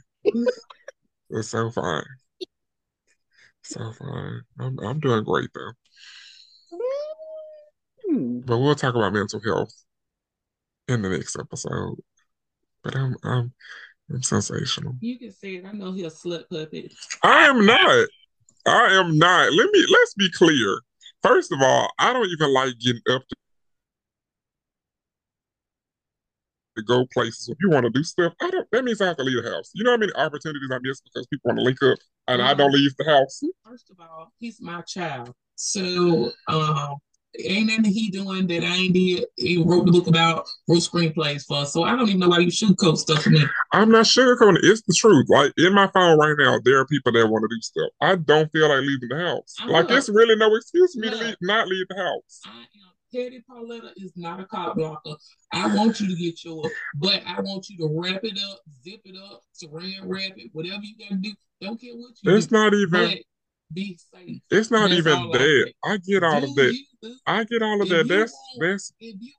It's 1.31 1.49
so 1.49 1.71
fine. 1.71 2.05
So 3.69 3.93
fine. 3.93 4.41
I'm 4.59 4.79
I'm 4.81 4.99
doing 4.99 5.25
great 5.25 5.51
though. 5.55 5.73
Hmm. 8.09 8.41
But 8.41 8.57
we'll 8.57 8.75
talk 8.75 8.95
about 8.95 9.13
mental 9.13 9.43
health 9.45 9.75
in 10.89 11.03
the 11.03 11.11
next 11.11 11.37
episode. 11.39 11.97
But 12.83 12.97
I'm 12.97 13.15
I'm 13.23 13.53
I'm 14.11 14.23
sensational. 14.23 14.95
You 15.01 15.19
can 15.19 15.33
say 15.33 15.57
it. 15.57 15.67
I 15.67 15.73
know 15.73 15.93
he'll 15.93 16.09
slut 16.09 16.49
puppet. 16.49 16.95
I 17.23 17.45
am 17.45 17.67
not. 17.67 18.09
I 18.67 18.87
am 18.95 19.19
not. 19.19 19.53
Let 19.53 19.71
me 19.71 19.87
let's 19.91 20.15
be 20.15 20.31
clear. 20.33 20.81
First 21.23 21.53
of 21.53 21.61
all, 21.61 21.91
I 21.99 22.15
don't 22.15 22.29
even 22.31 22.55
like 22.55 22.73
getting 22.79 23.03
up 23.11 23.21
to, 23.29 23.37
to 26.79 26.85
go 26.85 27.07
places. 27.13 27.49
If 27.49 27.59
you 27.61 27.71
want 27.71 27.85
to 27.85 27.91
do 27.91 28.03
stuff, 28.03 28.33
I 28.41 28.51
don't 28.51 28.67
that 28.73 28.85
means 28.85 29.01
I 29.01 29.07
have 29.07 29.17
to 29.19 29.25
leave 29.25 29.43
the 29.43 29.51
house. 29.51 29.71
You 29.75 29.85
know 29.85 29.93
how 29.93 29.97
many 29.97 30.13
opportunities 30.15 30.69
I 30.71 30.79
miss 30.83 31.01
because 31.01 31.27
people 31.27 31.49
want 31.51 31.59
to 31.59 31.65
link 31.65 31.83
up 31.83 31.99
and 32.29 32.43
I 32.43 32.55
don't 32.55 32.73
leave 32.73 32.95
the 32.97 33.05
house. 33.05 33.43
First 33.65 33.91
of 33.91 34.01
all, 34.01 34.33
he's 34.39 34.61
my 34.61 34.81
child. 34.83 35.35
So 35.57 36.31
um 36.49 36.97
ain't 37.39 37.67
nothing 37.69 37.85
he 37.93 38.11
doing 38.11 38.47
that 38.47 38.65
I 38.65 38.75
ain't 38.77 38.95
did. 38.95 39.25
He 39.37 39.63
wrote 39.63 39.87
the 39.87 39.93
book 39.93 40.07
about 40.07 40.49
wrote 40.69 40.79
screenplays 40.79 41.45
for. 41.47 41.65
So 41.67 41.85
I 41.85 41.95
don't 41.95 42.09
even 42.09 42.21
know 42.21 42.29
why 42.29 42.39
you 42.39 42.49
sugarcoat 42.49 42.97
stuff 42.97 43.23
to 43.25 43.31
me. 43.31 43.45
I'm 43.73 43.91
not 43.91 44.07
sugarcoating. 44.07 44.59
It's 44.63 44.83
the 44.83 44.95
truth. 44.97 45.27
Like 45.29 45.53
in 45.59 45.75
my 45.75 45.89
phone 45.89 46.19
right 46.19 46.35
now, 46.39 46.59
there 46.65 46.79
are 46.79 46.87
people 46.87 47.13
that 47.13 47.29
want 47.29 47.43
to 47.43 47.55
do 47.55 47.61
stuff. 47.61 47.91
I 48.01 48.17
don't 48.17 48.51
feel 48.53 48.69
like 48.69 48.81
leaving 48.81 49.09
the 49.11 49.19
house. 49.19 49.57
I 49.61 49.67
Like 49.71 49.89
know. 49.89 49.97
it's 49.97 50.09
really 50.09 50.37
no 50.37 50.55
excuse 50.55 50.95
for 50.95 51.01
me 51.01 51.11
to 51.11 51.17
leave, 51.17 51.37
not 51.43 51.69
leave 51.69 51.87
the 51.89 51.97
house. 51.97 52.41
I 52.47 52.61
am 52.61 52.67
Petty 53.13 53.43
Pauletta 53.49 53.93
is 53.97 54.13
not 54.17 54.41
a 54.41 54.45
cop 54.45 54.77
blocker. 54.77 55.17
I 55.53 55.75
want 55.75 56.01
you 56.01 56.09
to 56.09 56.15
get 56.15 56.45
yours, 56.45 56.71
but 56.97 57.23
I 57.27 57.41
want 57.41 57.69
you 57.71 57.79
to 57.79 57.89
wrap 58.01 58.21
it 58.23 58.39
up, 58.51 58.61
zip 58.83 59.01
it 59.05 59.17
up, 59.17 59.43
saran 59.55 60.01
wrap 60.05 60.33
it, 60.37 60.51
whatever 60.53 60.83
you 60.83 60.95
gotta 60.99 61.21
do. 61.21 61.33
Don't 61.61 61.81
care 61.81 61.95
what 61.95 62.13
you 62.23 62.35
It's 62.37 62.47
do, 62.47 62.57
not 62.57 62.75
even. 62.75 63.19
be 63.73 63.99
safe. 64.15 64.41
It's 64.51 64.71
not 64.71 64.89
That's 64.91 65.01
even 65.01 65.13
all 65.13 65.35
I 65.35 65.39
that. 65.39 65.73
I 65.85 65.97
get 65.99 66.23
all 66.23 66.41
Do 66.41 66.47
of 66.47 66.55
that. 66.57 66.73
you. 67.03 67.17
I 67.27 67.45
get 67.45 67.63
all 67.63 67.83
of 67.83 67.89
that. 67.89 68.09
That's 68.09 68.33
want- 68.33 68.61
that's 68.71 68.93
if 69.01 69.17
you 69.21 69.33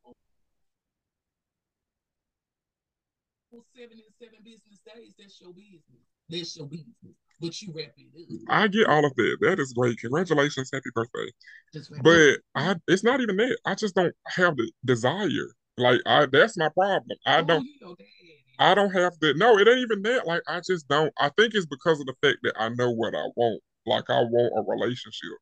seven 3.75 3.97
and 3.97 4.13
seven 4.19 4.39
business 4.43 4.79
days, 4.85 5.13
that's 5.17 5.39
your 5.41 5.53
business. 5.53 6.03
That's 6.29 6.55
your 6.57 6.67
business. 6.67 7.15
But 7.41 7.61
you 7.61 7.71
wrap 7.73 7.93
it 7.97 8.05
up. 8.21 8.39
I 8.49 8.67
get 8.67 8.87
all 8.87 9.05
of 9.05 9.15
that. 9.15 9.37
That 9.41 9.59
is 9.59 9.73
great. 9.73 9.97
Congratulations, 9.99 10.69
happy 10.73 10.89
birthday. 10.93 11.31
Just 11.73 11.91
wrap 11.91 12.05
it 12.05 12.41
But. 12.55 12.61
I 12.61 12.75
it's 12.87 13.03
not 13.03 13.21
even 13.21 13.37
that. 13.37 13.57
I 13.65 13.75
just 13.75 13.95
don't 13.95 14.13
have 14.27 14.55
the 14.57 14.71
desire. 14.85 15.27
Like 15.77 16.01
I 16.05 16.25
that's 16.25 16.57
my 16.57 16.69
problem. 16.69 17.17
I 17.25 17.39
Oh, 17.39 17.45
don't 17.45 17.65
you 17.65 17.75
know. 17.81 17.95
I 18.59 18.75
don't 18.75 18.91
have 18.91 19.13
the 19.21 19.33
no, 19.35 19.57
it 19.57 19.67
ain't 19.67 19.79
even 19.79 20.01
that. 20.03 20.27
Like 20.27 20.41
I 20.47 20.59
just 20.59 20.87
don't 20.89 21.13
I 21.19 21.29
think 21.37 21.55
it's 21.55 21.65
because 21.65 21.99
of 21.99 22.07
the 22.07 22.15
fact 22.21 22.39
that 22.43 22.53
I 22.59 22.69
know 22.69 22.91
what 22.91 23.15
I 23.15 23.25
want. 23.35 23.61
Like 23.85 24.09
I 24.09 24.21
want 24.21 24.53
a 24.57 24.69
relationship. 24.69 25.37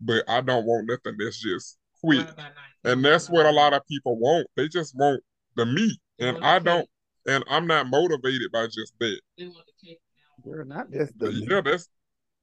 But 0.00 0.24
I 0.28 0.40
don't 0.40 0.64
want 0.66 0.88
nothing 0.88 1.16
that's 1.18 1.40
just 1.40 1.78
quick. 2.02 2.22
Fly 2.22 2.34
by 2.36 2.42
night. 2.44 2.54
And 2.84 3.04
that's 3.04 3.28
what 3.28 3.46
a 3.46 3.50
lot 3.50 3.74
of 3.74 3.82
people 3.86 4.18
want. 4.18 4.46
They 4.56 4.68
just 4.68 4.94
want 4.96 5.22
the 5.56 5.66
meat. 5.66 5.98
And 6.18 6.42
I 6.44 6.58
don't 6.58 6.88
and 7.26 7.44
I'm 7.48 7.66
not 7.66 7.88
motivated 7.88 8.50
by 8.52 8.66
just 8.66 8.94
that. 9.00 9.20
They 9.38 9.46
want 9.46 9.66
the 9.66 9.86
cake 9.86 10.00
now. 10.44 10.52
You're 10.52 10.64
not 10.64 10.90
just 10.90 11.18
the 11.18 11.30
Yeah, 11.30 11.60
that's 11.60 11.88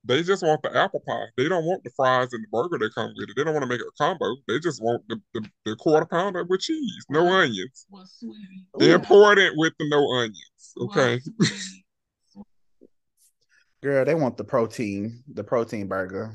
they 0.03 0.23
just 0.23 0.41
want 0.41 0.63
the 0.63 0.75
apple 0.75 1.01
pie. 1.07 1.25
They 1.37 1.47
don't 1.47 1.65
want 1.65 1.83
the 1.83 1.91
fries 1.91 2.33
and 2.33 2.43
the 2.43 2.47
burger 2.51 2.79
that 2.79 2.95
come 2.95 3.13
with 3.15 3.29
it. 3.29 3.35
They 3.37 3.43
don't 3.43 3.53
want 3.53 3.63
to 3.63 3.69
make 3.69 3.79
it 3.79 3.85
a 3.87 4.03
combo. 4.03 4.35
They 4.47 4.59
just 4.59 4.81
want 4.81 5.07
the, 5.07 5.21
the, 5.33 5.47
the 5.65 5.75
quarter 5.75 6.07
pounder 6.07 6.43
with 6.43 6.61
cheese, 6.61 7.05
no 7.09 7.23
Well, 7.23 7.33
onions. 7.33 7.85
Well, 7.89 8.05
sweetie. 8.07 8.65
Ooh. 8.81 8.95
Important 8.95 9.53
with 9.57 9.73
the 9.77 9.87
no 9.89 10.11
onions. 10.11 10.73
Okay. 10.79 11.19
sweetie, 11.19 11.85
girl. 13.83 14.05
They 14.05 14.15
want 14.15 14.37
the 14.37 14.43
protein, 14.43 15.23
the 15.31 15.43
protein 15.43 15.87
burger. 15.87 16.33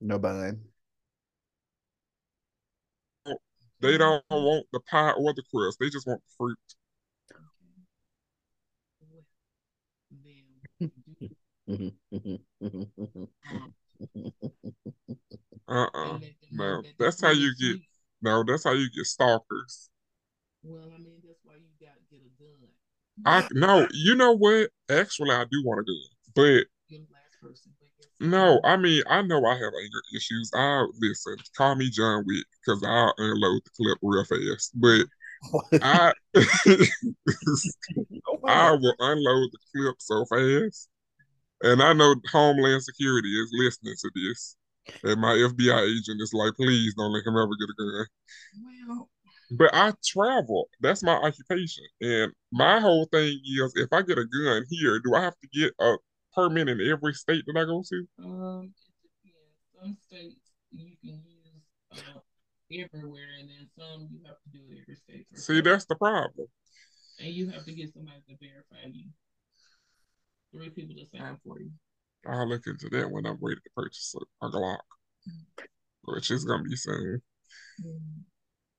No 0.00 0.18
bun. 0.18 0.62
They 3.80 3.98
don't 3.98 4.24
want 4.30 4.66
the 4.72 4.80
pie 4.80 5.10
or 5.12 5.34
the 5.34 5.42
crust. 5.52 5.78
They 5.80 5.88
just 5.88 6.06
want 6.06 6.20
the 6.24 6.32
fruit. 6.36 6.58
Then 10.10 10.90
Uh-uh. 15.68 16.18
they 16.18 16.34
let 16.40 16.52
No. 16.52 16.64
know 16.64 16.82
that 16.82 16.98
the 16.98 17.04
That's 17.04 17.20
how 17.20 17.30
you 17.30 17.54
get 17.60 17.80
no, 18.22 18.42
that's 18.42 18.64
how 18.64 18.72
you 18.72 18.88
get 18.90 19.04
stalkers. 19.06 19.90
Well, 20.62 20.90
I 20.92 20.98
mean, 20.98 21.20
that's 21.24 21.38
why 21.44 21.54
you 21.54 21.68
got 21.80 21.94
to 21.94 22.04
get 22.10 22.20
a 22.24 22.30
gun. 22.42 22.68
I 23.24 23.46
no, 23.52 23.86
you 23.92 24.14
know 24.14 24.32
what? 24.32 24.70
Actually 24.90 25.30
I 25.30 25.44
do 25.50 25.62
want 25.64 25.86
to 25.86 25.92
go. 25.92 25.98
But 26.34 26.66
You're 26.88 27.00
the 27.00 27.12
last 27.12 27.40
person. 27.40 27.72
but 27.78 27.88
yes, 27.98 28.08
No, 28.20 28.60
I 28.64 28.76
mean, 28.76 29.02
I 29.08 29.22
know 29.22 29.44
I 29.44 29.54
have 29.54 29.72
anger 29.74 30.02
issues. 30.16 30.50
I 30.54 30.86
listen, 31.00 31.36
call 31.56 31.74
me 31.74 31.90
John 31.90 32.24
Wick 32.26 32.44
because 32.64 32.82
I'll 32.82 33.14
unload 33.18 33.60
the 33.64 33.70
clip 33.76 33.98
real 34.02 34.24
fast. 34.24 34.72
But 34.74 35.06
I 35.82 36.12
oh, 38.28 38.38
I 38.46 38.72
will 38.72 38.94
unload 38.98 39.50
the 39.52 39.58
clip 39.74 39.96
so 39.98 40.24
fast. 40.26 40.88
And 41.62 41.82
I 41.82 41.92
know 41.92 42.14
Homeland 42.30 42.82
Security 42.82 43.28
is 43.30 43.50
listening 43.52 43.94
to 44.00 44.10
this. 44.14 44.56
And 45.02 45.20
my 45.20 45.34
FBI 45.34 45.82
agent 45.82 46.20
is 46.22 46.32
like, 46.32 46.54
please 46.54 46.94
don't 46.94 47.12
let 47.12 47.26
him 47.26 47.36
ever 47.36 47.50
get 47.58 47.68
a 47.68 47.76
gun. 47.76 48.06
Well, 48.88 49.10
But 49.50 49.70
I 49.74 49.92
travel. 50.06 50.68
That's 50.80 51.02
my 51.02 51.14
occupation. 51.14 51.84
And 52.00 52.32
my 52.52 52.80
whole 52.80 53.06
thing 53.06 53.38
is 53.44 53.72
if 53.76 53.92
I 53.92 54.02
get 54.02 54.18
a 54.18 54.24
gun 54.24 54.64
here, 54.70 54.98
do 55.00 55.14
I 55.14 55.22
have 55.22 55.34
to 55.40 55.48
get 55.48 55.72
a 55.80 55.96
permit 56.34 56.68
in 56.68 56.80
every 56.80 57.12
state 57.14 57.44
that 57.46 57.60
I 57.60 57.64
go 57.64 57.82
to? 57.86 58.06
um, 58.24 58.72
it 58.72 59.10
depends. 59.24 59.74
Some 59.80 59.96
states 60.06 60.40
you 60.72 60.96
can 61.02 61.20
use 61.26 61.62
uh, 61.92 62.20
everywhere, 62.72 63.28
and 63.40 63.48
then 63.48 63.68
some 63.76 64.08
you 64.10 64.20
have 64.26 64.36
to 64.42 64.50
do 64.52 64.60
it 64.70 64.78
every 64.82 64.96
state. 64.96 65.26
See, 65.38 65.60
that's 65.60 65.84
the 65.86 65.96
problem. 65.96 66.46
and 67.20 67.28
you 67.34 67.50
have 67.50 67.64
to 67.66 67.72
get 67.74 67.92
somebody 67.92 68.20
to 68.28 68.36
verify 68.40 68.88
you. 68.90 69.04
Three 70.54 70.70
people 70.70 70.94
to 70.96 71.18
sign 71.18 71.36
for 71.44 71.60
you. 71.60 71.70
I'll 72.26 72.48
look 72.48 72.66
into 72.66 72.88
that 72.90 73.10
when 73.10 73.26
I'm 73.26 73.38
ready 73.40 73.56
to 73.60 73.70
purchase 73.76 74.14
a, 74.42 74.46
a 74.46 74.50
Glock, 74.50 74.78
which 76.04 76.30
is 76.30 76.44
gonna 76.44 76.62
be 76.64 76.76
soon. 76.76 77.22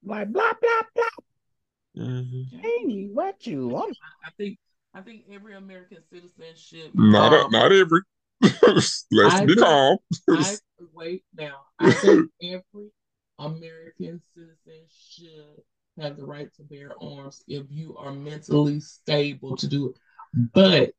like 0.04 0.32
blah 0.32 0.54
blah 0.62 0.82
blah. 0.96 2.06
hmm 2.06 2.58
Hey, 2.62 3.08
what 3.14 3.46
you 3.48 3.68
want? 3.68 3.98
I 4.26 4.30
think 4.38 4.58
I 4.94 5.02
think 5.02 5.24
every 5.32 5.56
American 5.56 6.00
citizen 6.12 6.56
should. 6.56 6.92
Not 6.96 7.34
um, 7.34 7.52
not 7.52 7.72
every. 7.72 8.02
Let's 8.42 9.06
I 9.16 9.46
be 9.46 9.54
think- 9.56 9.60
calm. 9.66 9.98
I 10.30 10.56
wait 10.94 11.24
now. 11.38 11.58
I 11.80 11.92
think 11.92 12.30
every 12.44 12.90
American 13.38 14.22
citizen 14.36 14.86
should 14.90 15.62
have 16.02 16.18
the 16.18 16.26
right 16.26 16.50
to 16.56 16.64
bear 16.64 16.92
arms 17.02 17.44
if 17.48 17.66
you 17.70 17.96
are 17.98 18.12
mentally 18.12 18.80
stable 18.80 19.56
to 19.58 19.68
do 19.68 19.90
it. 19.90 19.96
But 20.54 20.92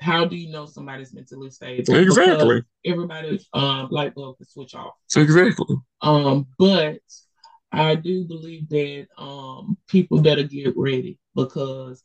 how 0.00 0.24
do 0.24 0.36
you 0.36 0.50
know 0.50 0.66
somebody's 0.66 1.12
mentally 1.14 1.50
stable? 1.50 1.94
exactly. 1.96 2.56
Because 2.56 2.64
everybody 2.84 3.46
um 3.52 3.88
light 3.90 4.14
bulb 4.14 4.36
can 4.38 4.46
switch 4.46 4.74
off. 4.74 4.94
Exactly. 5.16 5.76
Um, 6.02 6.46
but 6.58 6.98
I 7.72 7.94
do 7.94 8.24
believe 8.24 8.68
that 8.70 9.06
um 9.18 9.76
people 9.88 10.20
better 10.20 10.42
get 10.44 10.74
ready 10.76 11.18
because 11.34 12.02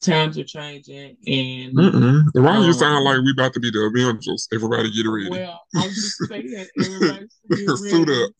times 0.00 0.38
are 0.38 0.44
changing 0.44 1.16
and 1.26 1.74
Mm-mm. 1.74 2.24
Why 2.34 2.58
you 2.58 2.66
Um, 2.66 2.72
sound 2.74 3.04
like 3.04 3.20
we 3.22 3.32
about 3.32 3.54
to 3.54 3.60
be 3.60 3.70
the 3.70 3.80
Avengers? 3.80 4.48
Everybody 4.52 4.90
get 4.90 5.08
ready. 5.08 5.30
well, 5.30 5.62
I'm 5.76 5.88
just 5.90 6.18
saying 6.28 6.66
everybody 6.78 7.26
get 7.48 7.68
Suit 7.78 8.10
up. 8.10 8.30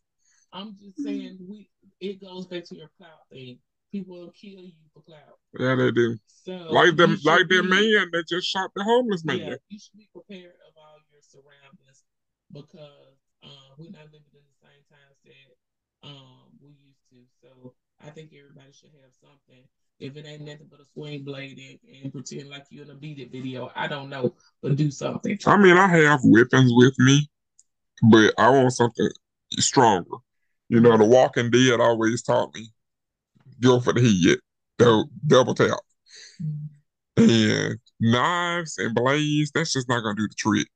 I'm 0.53 0.77
just 0.81 1.03
saying 1.03 1.39
we 1.49 1.69
it 2.01 2.21
goes 2.21 2.47
back 2.47 2.65
to 2.67 2.77
your 2.77 2.91
clout 2.99 3.11
thing. 3.31 3.59
People 3.95 4.19
will 4.19 4.33
kill 4.33 4.59
you 4.59 4.73
for 4.93 5.03
clout. 5.03 5.39
Yeah, 5.57 5.77
they 5.77 5.93
do. 5.93 6.19
So 6.27 6.67
Like 6.69 6.97
them, 6.97 7.17
like 7.25 7.47
be- 7.47 7.63
man 7.63 8.11
that 8.11 8.25
just 8.29 8.49
shot 8.49 8.73
the 8.75 8.83
homeless 8.83 9.25
man. 9.25 9.39
Yeah, 9.39 9.55
you 9.69 9.79
should 9.79 9.97
be 9.97 10.09
prepared 10.13 10.55
of 10.67 10.75
all 10.77 10.99
your 11.13 11.23
surroundings 11.23 12.03
because 12.53 13.15
uh, 13.45 13.71
we're 13.79 13.93
not 13.93 14.07
living 14.11 14.35
in 14.35 14.43
the 14.51 14.59
same 14.59 14.83
times 14.91 15.17
that 15.27 16.09
um 16.09 16.51
we 16.61 16.71
used 16.71 17.07
to. 17.11 17.19
So 17.41 17.75
I 18.05 18.11
think 18.11 18.33
everybody 18.37 18.73
should 18.73 18.91
have 19.01 19.15
something. 19.23 19.63
If 20.01 20.17
it 20.17 20.27
ain't 20.27 20.43
nothing 20.43 20.67
but 20.69 20.81
a 20.81 20.87
swing 20.93 21.23
blade 21.23 21.57
and, 21.57 22.03
and 22.03 22.13
pretend 22.13 22.51
like 22.51 22.67
you're 22.71 22.83
in 22.87 22.91
a 22.91 22.95
beat 22.97 23.21
it 23.21 23.31
video, 23.31 23.71
I 23.77 23.87
don't 23.87 24.11
know, 24.11 24.35
but 24.61 24.75
do 24.75 24.91
something. 24.91 25.39
I 25.47 25.57
mean, 25.57 25.77
I 25.77 25.87
have 25.87 26.19
weapons 26.25 26.73
with 26.75 26.99
me, 26.99 27.29
but 28.11 28.35
I 28.39 28.51
want 28.51 28.73
something 28.73 29.09
stronger. 29.61 30.17
You 30.69 30.81
know, 30.81 30.99
The 30.99 31.05
Walking 31.05 31.51
Dead 31.53 31.79
always 31.79 32.25
taught 32.25 32.53
me 32.57 32.71
go 33.61 33.81
for 33.81 33.93
the 33.93 34.01
head, 34.01 34.39
dou- 34.79 35.09
double 35.27 35.55
tap, 35.55 35.79
mm-hmm. 36.41 37.31
and 37.31 37.79
knives 38.01 38.79
and 38.79 38.95
blades. 38.95 39.51
That's 39.55 39.73
just 39.73 39.89
not 39.89 40.03
gonna 40.03 40.17
do 40.17 40.29
the 40.29 40.35
trick. 40.35 40.69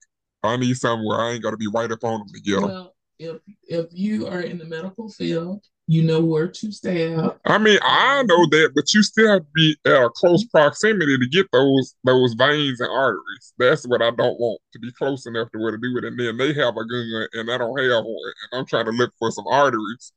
I 0.43 0.57
need 0.57 0.77
something 0.77 1.07
where 1.07 1.21
I 1.21 1.33
ain't 1.33 1.43
gotta 1.43 1.57
be 1.57 1.69
right 1.73 1.91
up 1.91 2.05
on 2.05 2.21
them 2.21 2.29
to 2.33 2.41
get 2.41 2.61
them. 2.61 2.71
Well, 2.71 2.95
if 3.19 3.41
if 3.65 3.87
you 3.93 4.27
are 4.27 4.41
in 4.41 4.59
the 4.59 4.65
medical 4.65 5.09
field, 5.09 5.65
you 5.87 6.03
know 6.03 6.21
where 6.21 6.49
to 6.49 6.71
stab. 6.71 7.39
I 7.47 7.57
mean, 7.59 7.79
I 7.83 8.23
know 8.25 8.47
that, 8.51 8.73
but 8.75 8.93
you 8.93 9.03
still 9.03 9.33
have 9.33 9.41
to 9.41 9.49
be 9.55 9.77
at 9.87 9.93
a 9.93 10.11
close 10.11 10.45
mm-hmm. 10.45 10.57
proximity 10.57 11.17
to 11.19 11.27
get 11.27 11.47
those 11.51 11.95
those 12.05 12.35
veins 12.35 12.81
and 12.81 12.91
arteries. 12.91 13.55
That's 13.59 13.87
what 13.89 14.03
I 14.03 14.11
don't 14.11 14.39
want 14.39 14.61
to 14.75 14.79
be 14.79 14.93
close 14.93 15.27
enough 15.27 15.51
to 15.53 15.59
where 15.59 15.73
to 15.73 15.79
do 15.79 15.97
it. 15.97 16.05
And 16.05 16.21
then 16.21 16.37
they 16.37 16.53
have 16.53 16.77
a 16.77 16.85
gun 16.85 17.27
and 17.33 17.51
I 17.51 17.59
don't 17.59 17.79
have 17.79 18.05
one, 18.05 18.33
and 18.53 18.61
I'm 18.61 18.67
trying 18.67 18.85
to 18.85 18.93
look 18.93 19.13
for 19.19 19.31
some 19.31 19.47
arteries, 19.47 20.13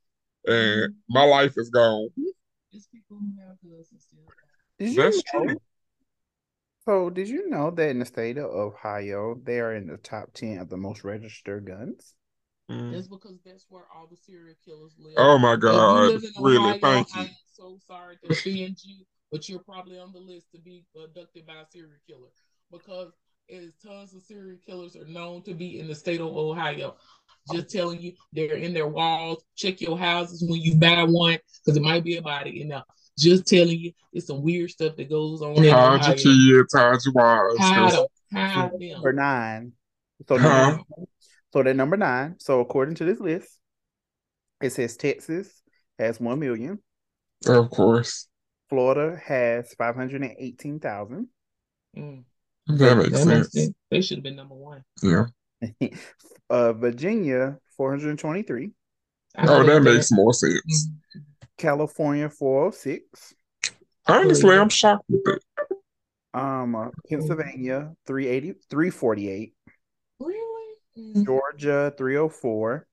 and 0.45 0.56
mm-hmm. 0.56 0.93
my 1.10 1.24
life 1.24 1.54
is 1.56 1.69
gone. 1.69 2.10
It's 2.73 2.88
people 2.88 3.17
who 3.17 3.31
have 3.41 3.57
guns 3.63 3.91
and 3.91 4.01
still. 4.01 4.19
Did 4.79 4.93
you 4.93 5.03
That's 5.03 5.23
know? 5.34 5.45
true. 5.45 5.62
So, 6.86 7.10
did 7.10 7.27
you 7.27 7.49
know 7.49 7.69
that 7.71 7.89
in 7.89 7.99
the 7.99 8.05
state 8.05 8.38
of 8.38 8.45
Ohio, 8.45 9.36
they 9.43 9.60
are 9.60 9.75
in 9.75 9.88
the 9.88 9.97
top 9.97 10.34
10 10.34 10.57
of 10.57 10.69
the 10.69 10.77
most 10.77 11.03
registered 11.03 11.65
guns? 11.65 12.15
Mm. 12.71 12.91
That's 12.91 13.07
because 13.07 13.39
that's 13.45 13.65
where 13.69 13.84
all 13.93 14.07
the 14.10 14.17
serial 14.17 14.55
killers 14.65 14.95
live. 14.97 15.13
Oh 15.17 15.38
my 15.38 15.55
God! 15.55 16.21
Really, 16.39 16.69
Ohio, 16.71 16.79
thank 16.79 17.15
I 17.15 17.19
you. 17.19 17.25
am 17.25 17.36
so 17.53 17.77
sorry 17.86 18.17
to 18.23 18.31
offend 18.31 18.77
you, 18.84 19.05
but 19.31 19.47
you're 19.47 19.60
probably 19.60 19.99
on 19.99 20.12
the 20.12 20.19
list 20.19 20.51
to 20.53 20.60
be 20.60 20.86
abducted 20.95 21.45
by 21.45 21.62
a 21.62 21.65
serial 21.71 21.99
killer 22.07 22.31
because 22.71 23.12
is 23.51 23.73
tons 23.85 24.13
of 24.13 24.23
serial 24.23 24.57
killers 24.65 24.95
are 24.95 25.05
known 25.05 25.43
to 25.43 25.53
be 25.53 25.79
in 25.79 25.87
the 25.87 25.95
state 25.95 26.21
of 26.21 26.27
Ohio. 26.27 26.95
Just 27.51 27.69
telling 27.69 27.99
you, 27.99 28.13
they're 28.31 28.55
in 28.55 28.73
their 28.73 28.87
walls. 28.87 29.43
Check 29.55 29.81
your 29.81 29.97
houses 29.97 30.43
when 30.47 30.61
you 30.61 30.75
buy 30.75 31.03
one 31.03 31.37
because 31.65 31.75
it 31.75 31.81
might 31.83 32.03
be 32.03 32.15
a 32.15 32.21
body 32.21 32.61
in 32.61 32.69
there. 32.69 32.83
Just 33.17 33.45
telling 33.47 33.77
you, 33.77 33.91
it's 34.13 34.27
some 34.27 34.41
weird 34.41 34.69
stuff 34.69 34.95
that 34.95 35.09
goes 35.09 35.41
on 35.41 35.57
in 35.57 35.73
Hide 35.73 36.05
your 36.23 36.61
kids, 36.61 36.73
hide 36.73 36.99
your 37.03 37.13
wives. 37.13 37.57
Hide 37.57 37.75
'cause- 37.75 37.93
them, 37.93 38.07
hide 38.31 38.71
Number 38.79 39.13
nine. 39.13 39.73
So, 40.27 40.37
Huh? 40.37 40.69
number, 40.69 40.83
so 41.51 41.63
they're 41.63 41.73
number 41.73 41.97
nine. 41.97 42.35
So, 42.39 42.61
according 42.61 42.95
to 42.95 43.05
this 43.05 43.19
list, 43.19 43.59
it 44.61 44.69
says 44.69 44.95
Texas 44.95 45.61
has 45.99 46.19
1 46.19 46.39
million, 46.39 46.81
Of 47.47 47.69
course, 47.71 48.27
Florida 48.69 49.19
has 49.25 49.73
518,000, 49.73 51.27
Mm, 51.97 52.23
that 52.67 52.97
makes 52.97 53.10
that 53.12 53.26
makes 53.26 53.52
sense. 53.52 53.54
sense. 53.54 53.74
They 53.89 54.02
should 54.02 54.17
have 54.17 54.24
been 54.24 54.36
number 54.36 54.56
one. 54.56 54.84
Yeah. 55.04 55.26
uh, 56.50 56.74
Virginia 56.74 57.58
423, 57.78 58.71
Oh, 59.38 59.63
that 59.63 59.65
believe 59.65 59.84
makes 59.95 60.12
more 60.12 60.34
sense. 60.34 60.89
California 61.58 62.30
406, 62.30 63.34
Honestly, 64.08 64.56
I'm 64.56 64.69
shocked 64.69 65.04
with 65.08 65.21
it. 65.28 65.43
um, 66.34 66.76
uh, 66.76 66.89
Pennsylvania 67.08 67.93
380, 68.08 68.60
348, 68.69 69.54
Really? 70.19 71.24
Georgia 71.24 71.93
304, 71.97 72.88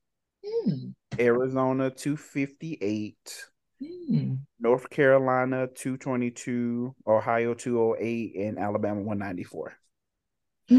Mm. 0.67 0.93
Arizona 1.19 1.89
258, 1.89 3.48
Mm. 3.81 4.39
North 4.59 4.89
Carolina 4.89 5.67
222, 5.67 6.95
Ohio 7.07 7.53
208, 7.53 8.35
and 8.35 8.59
Alabama 8.59 9.01
194. 9.01 9.73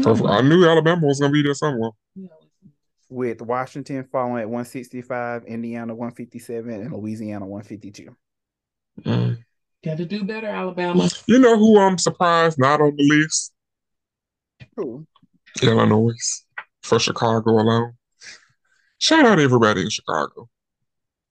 So 0.03 0.27
I 0.27 0.41
knew 0.41 0.65
Alabama 0.65 1.07
was 1.07 1.19
gonna 1.19 1.33
be 1.33 1.41
there 1.41 1.53
somewhere. 1.53 1.91
With 3.09 3.41
Washington 3.41 4.07
falling 4.09 4.41
at 4.41 4.47
165, 4.47 5.43
Indiana 5.45 5.93
157, 5.93 6.73
and 6.73 6.93
Louisiana 6.93 7.45
152. 7.45 8.15
Mm. 9.01 9.43
Got 9.83 9.97
to 9.97 10.05
do 10.05 10.23
better, 10.23 10.47
Alabama. 10.47 11.09
You 11.25 11.39
know 11.39 11.57
who 11.57 11.79
I'm 11.79 11.97
surprised 11.97 12.59
not 12.59 12.79
on 12.79 12.95
the 12.95 13.03
list? 13.03 13.51
Cool. 14.77 15.07
Illinois 15.61 16.43
for 16.83 16.99
Chicago 16.99 17.51
alone. 17.51 17.93
Shout 18.99 19.25
out 19.25 19.35
to 19.35 19.41
everybody 19.41 19.81
in 19.81 19.89
Chicago. 19.89 20.47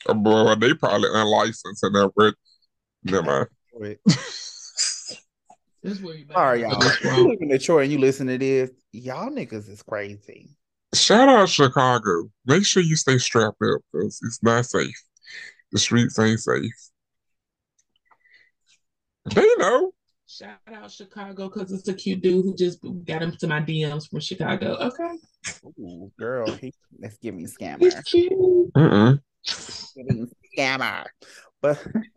Uh, 0.06 0.14
boy, 0.14 0.54
they 0.56 0.74
probably 0.74 1.08
unlicensed 1.12 1.82
and 1.82 1.94
that, 1.94 2.12
but 2.16 2.34
never 3.04 3.22
mind. 3.22 3.48
Wait. 3.74 3.98
This 5.82 5.94
is 5.94 6.02
where 6.02 6.14
you 6.14 6.26
Sorry, 6.30 6.60
better 6.60 6.72
y'all. 6.74 6.80
get 6.82 7.04
You 7.04 7.28
live 7.28 7.38
in 7.40 7.48
Detroit 7.48 7.84
and 7.84 7.92
you 7.92 7.98
listen 7.98 8.26
to 8.26 8.36
this, 8.36 8.70
y'all 8.92 9.30
niggas 9.30 9.68
is 9.68 9.82
crazy. 9.82 10.50
Shout 10.94 11.28
out 11.28 11.48
Chicago. 11.48 12.30
Make 12.44 12.66
sure 12.66 12.82
you 12.82 12.96
stay 12.96 13.16
strapped 13.16 13.62
up 13.62 13.80
because 13.90 14.20
it's 14.22 14.42
not 14.42 14.66
safe. 14.66 15.00
The 15.72 15.78
streets 15.78 16.18
ain't 16.18 16.40
safe. 16.40 16.72
They 19.34 19.46
know. 19.56 19.92
Shout 20.26 20.58
out 20.72 20.90
Chicago 20.90 21.48
because 21.48 21.72
it's 21.72 21.88
a 21.88 21.94
cute 21.94 22.22
dude 22.22 22.44
who 22.44 22.54
just 22.54 22.80
got 23.04 23.22
into 23.22 23.46
my 23.46 23.60
DMs 23.60 24.08
from 24.08 24.20
Chicago. 24.20 24.76
Okay. 24.76 25.16
Ooh, 25.80 26.12
girl, 26.18 26.50
he, 26.52 26.74
let's 26.98 27.16
give 27.18 27.34
me 27.34 27.42
He's 27.42 27.56
scammer. 27.56 28.04
cute. 28.04 28.32
Mm-mm. 28.74 29.20
Give 29.44 30.28
scammer. 30.56 31.04
But 31.60 31.84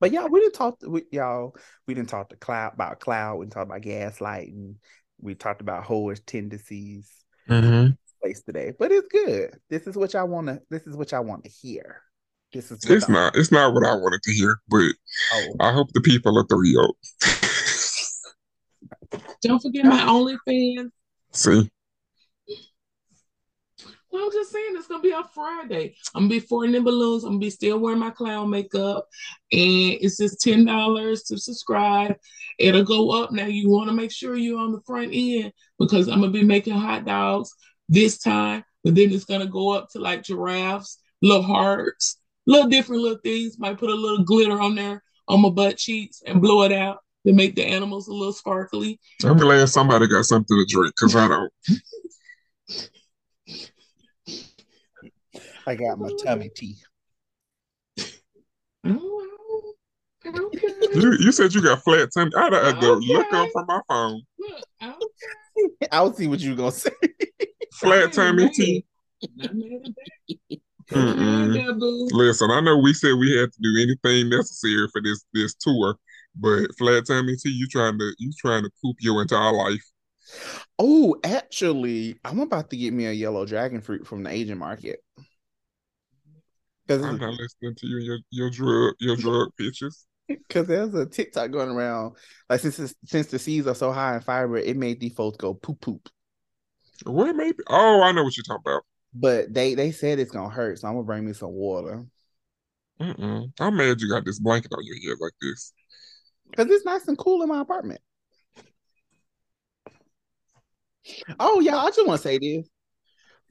but 0.00 0.12
y'all, 0.12 0.28
we 0.28 0.40
didn't 0.40 0.54
talk 0.54 0.78
we, 0.86 1.04
y'all. 1.10 1.56
We 1.86 1.94
didn't 1.94 2.08
talk 2.08 2.30
to 2.30 2.36
clout 2.36 2.74
about 2.74 3.00
clout. 3.00 3.38
We 3.38 3.46
didn't 3.46 3.54
talk 3.54 3.66
about 3.66 3.82
gaslighting. 3.82 4.76
We 5.20 5.34
talked 5.34 5.60
about 5.60 5.84
whorish 5.84 6.20
tendencies 6.26 7.10
Mm-hmm. 7.48 7.92
place 8.20 8.42
today. 8.42 8.72
But 8.78 8.92
it's 8.92 9.08
good. 9.08 9.58
This 9.70 9.86
is 9.86 9.96
what 9.96 10.12
y'all 10.12 10.28
want 10.28 10.48
to. 10.48 10.60
This 10.68 10.86
is 10.86 10.94
what 10.96 11.12
y'all 11.12 11.24
want 11.24 11.44
to 11.44 11.50
hear. 11.50 12.02
This 12.52 12.70
is 12.70 12.84
It's 12.84 13.08
I- 13.08 13.12
not. 13.12 13.36
It's 13.36 13.50
not 13.50 13.72
what 13.72 13.86
I 13.86 13.94
wanted 13.94 14.22
to 14.24 14.32
hear, 14.32 14.58
but 14.68 14.82
Oh, 15.32 15.54
I 15.60 15.72
hope 15.72 15.92
the 15.94 16.00
people 16.02 16.38
are 16.38 16.44
thrilled. 16.46 16.96
Don't 19.42 19.60
forget 19.62 19.84
my 19.84 20.00
OnlyFans. 20.48 20.90
See, 21.32 21.70
Well, 24.18 24.26
I'm 24.26 24.32
just 24.32 24.50
saying 24.50 24.74
it's 24.74 24.88
gonna 24.88 25.00
be 25.00 25.12
up 25.12 25.32
Friday. 25.32 25.94
I'm 26.12 26.22
gonna 26.22 26.40
be 26.40 26.40
forting 26.40 26.74
in 26.74 26.82
balloons. 26.82 27.22
I'm 27.22 27.30
gonna 27.30 27.38
be 27.38 27.50
still 27.50 27.78
wearing 27.78 28.00
my 28.00 28.10
clown 28.10 28.50
makeup, 28.50 29.06
and 29.52 29.96
it's 30.00 30.16
just 30.16 30.40
ten 30.40 30.64
dollars 30.64 31.22
to 31.24 31.38
subscribe. 31.38 32.16
It'll 32.58 32.82
go 32.82 33.22
up 33.22 33.30
now. 33.30 33.46
You 33.46 33.70
want 33.70 33.88
to 33.90 33.94
make 33.94 34.10
sure 34.10 34.34
you're 34.34 34.58
on 34.58 34.72
the 34.72 34.80
front 34.84 35.10
end 35.12 35.52
because 35.78 36.08
I'm 36.08 36.20
gonna 36.20 36.32
be 36.32 36.42
making 36.42 36.74
hot 36.74 37.04
dogs 37.04 37.54
this 37.88 38.18
time, 38.18 38.64
but 38.82 38.96
then 38.96 39.12
it's 39.12 39.24
gonna 39.24 39.46
go 39.46 39.70
up 39.70 39.88
to 39.90 40.00
like 40.00 40.24
giraffes, 40.24 40.98
little 41.22 41.40
hearts, 41.40 42.20
little 42.44 42.68
different 42.68 43.02
little 43.02 43.20
things. 43.22 43.56
Might 43.56 43.78
put 43.78 43.88
a 43.88 43.94
little 43.94 44.24
glitter 44.24 44.60
on 44.60 44.74
there 44.74 45.00
on 45.28 45.42
my 45.42 45.50
butt 45.50 45.76
cheeks 45.76 46.22
and 46.26 46.42
blow 46.42 46.62
it 46.62 46.72
out 46.72 46.98
to 47.24 47.32
make 47.32 47.54
the 47.54 47.64
animals 47.64 48.08
a 48.08 48.12
little 48.12 48.32
sparkly. 48.32 48.98
I'm 49.24 49.36
glad 49.36 49.68
somebody 49.68 50.08
got 50.08 50.24
something 50.24 50.56
to 50.56 50.66
drink 50.68 50.92
because 50.96 51.14
I 51.14 51.28
don't. 51.28 51.52
I 55.68 55.74
got 55.74 55.98
my 55.98 56.08
tummy 56.24 56.48
tea. 56.56 56.78
Okay. 58.86 58.96
You 60.94 61.12
you 61.20 61.30
said 61.30 61.52
you 61.52 61.62
got 61.62 61.84
flat 61.84 62.08
tummy. 62.14 62.30
I 62.34 62.44
had 62.44 62.80
to 62.80 62.92
Okay. 62.92 63.06
look 63.12 63.30
up 63.34 63.50
from 63.52 63.66
my 63.66 63.80
phone. 63.86 64.22
Look, 64.38 64.64
I 64.80 64.94
I'll 65.92 66.14
see 66.14 66.26
what 66.26 66.40
you 66.40 66.56
gonna 66.56 66.72
say. 66.72 66.90
Flat 67.74 68.14
tummy 68.14 68.48
tea. 68.54 68.86
Listen, 70.90 72.50
I 72.50 72.60
know 72.62 72.78
we 72.78 72.94
said 72.94 73.12
we 73.18 73.36
had 73.36 73.52
to 73.52 73.58
do 73.60 73.76
anything 73.82 74.30
necessary 74.30 74.88
for 74.90 75.02
this 75.02 75.22
this 75.34 75.54
tour, 75.54 75.96
but 76.34 76.74
flat 76.78 77.06
tummy 77.06 77.36
tea, 77.36 77.50
you 77.50 77.68
trying 77.68 77.98
to 77.98 78.14
you 78.18 78.32
trying 78.38 78.62
to 78.62 78.70
poop 78.82 78.96
your 79.00 79.20
entire 79.20 79.52
life. 79.52 79.84
Oh, 80.78 81.16
actually, 81.24 82.18
I'm 82.24 82.40
about 82.40 82.70
to 82.70 82.76
get 82.76 82.92
me 82.94 83.06
a 83.06 83.12
yellow 83.12 83.44
dragon 83.44 83.82
fruit 83.82 84.06
from 84.06 84.22
the 84.22 84.30
Asian 84.30 84.58
market. 84.58 85.00
I'm 86.88 87.18
not 87.18 87.34
listening 87.34 87.74
to 87.76 87.86
you 87.86 87.96
and 87.98 88.06
your 88.06 88.18
your 88.30 88.50
drug 88.50 88.94
your 88.98 89.16
drug 89.16 89.48
pictures. 89.56 90.06
because 90.26 90.66
there's 90.68 90.94
a 90.94 91.06
TikTok 91.06 91.50
going 91.50 91.70
around. 91.70 92.16
Like 92.48 92.60
since 92.60 92.94
since 93.04 93.26
the 93.28 93.38
seeds 93.38 93.66
are 93.66 93.74
so 93.74 93.92
high 93.92 94.16
in 94.16 94.20
fiber, 94.20 94.56
it 94.56 94.76
made 94.76 95.00
these 95.00 95.14
folks 95.14 95.36
go 95.36 95.54
poop 95.54 95.80
poop. 95.80 96.08
What 97.04 97.34
maybe? 97.36 97.58
Oh, 97.68 98.02
I 98.02 98.12
know 98.12 98.24
what 98.24 98.36
you're 98.36 98.44
talking 98.44 98.62
about. 98.66 98.82
But 99.14 99.52
they 99.52 99.74
they 99.74 99.92
said 99.92 100.18
it's 100.18 100.30
gonna 100.30 100.48
hurt, 100.48 100.78
so 100.78 100.88
I'm 100.88 100.94
gonna 100.94 101.04
bring 101.04 101.26
me 101.26 101.32
some 101.32 101.52
water. 101.52 102.06
Mm-mm. 103.00 103.52
I'm 103.60 103.76
mad 103.76 104.00
you 104.00 104.08
got 104.08 104.24
this 104.24 104.40
blanket 104.40 104.72
on 104.72 104.84
your 104.84 104.96
head 104.96 105.18
like 105.20 105.32
this. 105.40 105.72
Because 106.50 106.70
it's 106.70 106.84
nice 106.84 107.06
and 107.06 107.16
cool 107.16 107.42
in 107.42 107.48
my 107.48 107.60
apartment. 107.60 108.00
Oh, 111.38 111.60
yeah, 111.60 111.76
I 111.76 111.86
just 111.86 112.06
want 112.06 112.20
to 112.20 112.28
say 112.28 112.38
this. 112.38 112.68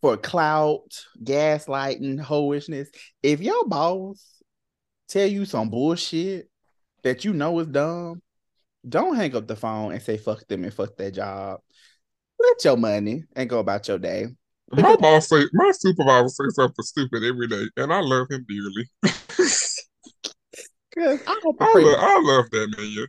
For 0.01 0.15
clout, 0.15 1.05
gaslighting, 1.23 2.21
hoishness, 2.21 2.87
if 3.23 3.41
your 3.41 3.67
boss 3.67 4.23
tell 5.07 5.27
you 5.27 5.45
some 5.45 5.69
bullshit 5.69 6.49
that 7.03 7.25
you 7.25 7.33
know 7.33 7.57
is 7.59 7.67
dumb, 7.67 8.21
don't 8.87 9.15
hang 9.15 9.35
up 9.35 9.47
the 9.47 9.55
phone 9.55 9.91
and 9.91 10.01
say 10.01 10.17
fuck 10.17 10.47
them 10.47 10.63
and 10.63 10.73
fuck 10.73 10.95
that 10.97 11.13
job. 11.13 11.59
Let 12.39 12.63
your 12.63 12.77
money 12.77 13.23
and 13.35 13.49
go 13.49 13.59
about 13.59 13.87
your 13.87 13.97
day. 13.97 14.27
My 14.71 14.95
boss 14.97 15.29
say 15.29 15.43
my 15.53 15.71
supervisor 15.71 16.27
say 16.27 16.49
something 16.49 16.83
stupid 16.83 17.23
every 17.23 17.47
day, 17.47 17.67
and 17.77 17.91
I 17.91 18.01
love 18.01 18.27
him 18.29 18.45
dearly. 18.47 18.89
Cause 20.95 21.21
I 21.27 21.41
I 21.59 21.73
love, 21.79 21.99
I 21.99 22.19
love 22.21 22.49
that 22.51 22.75
man. 22.77 23.07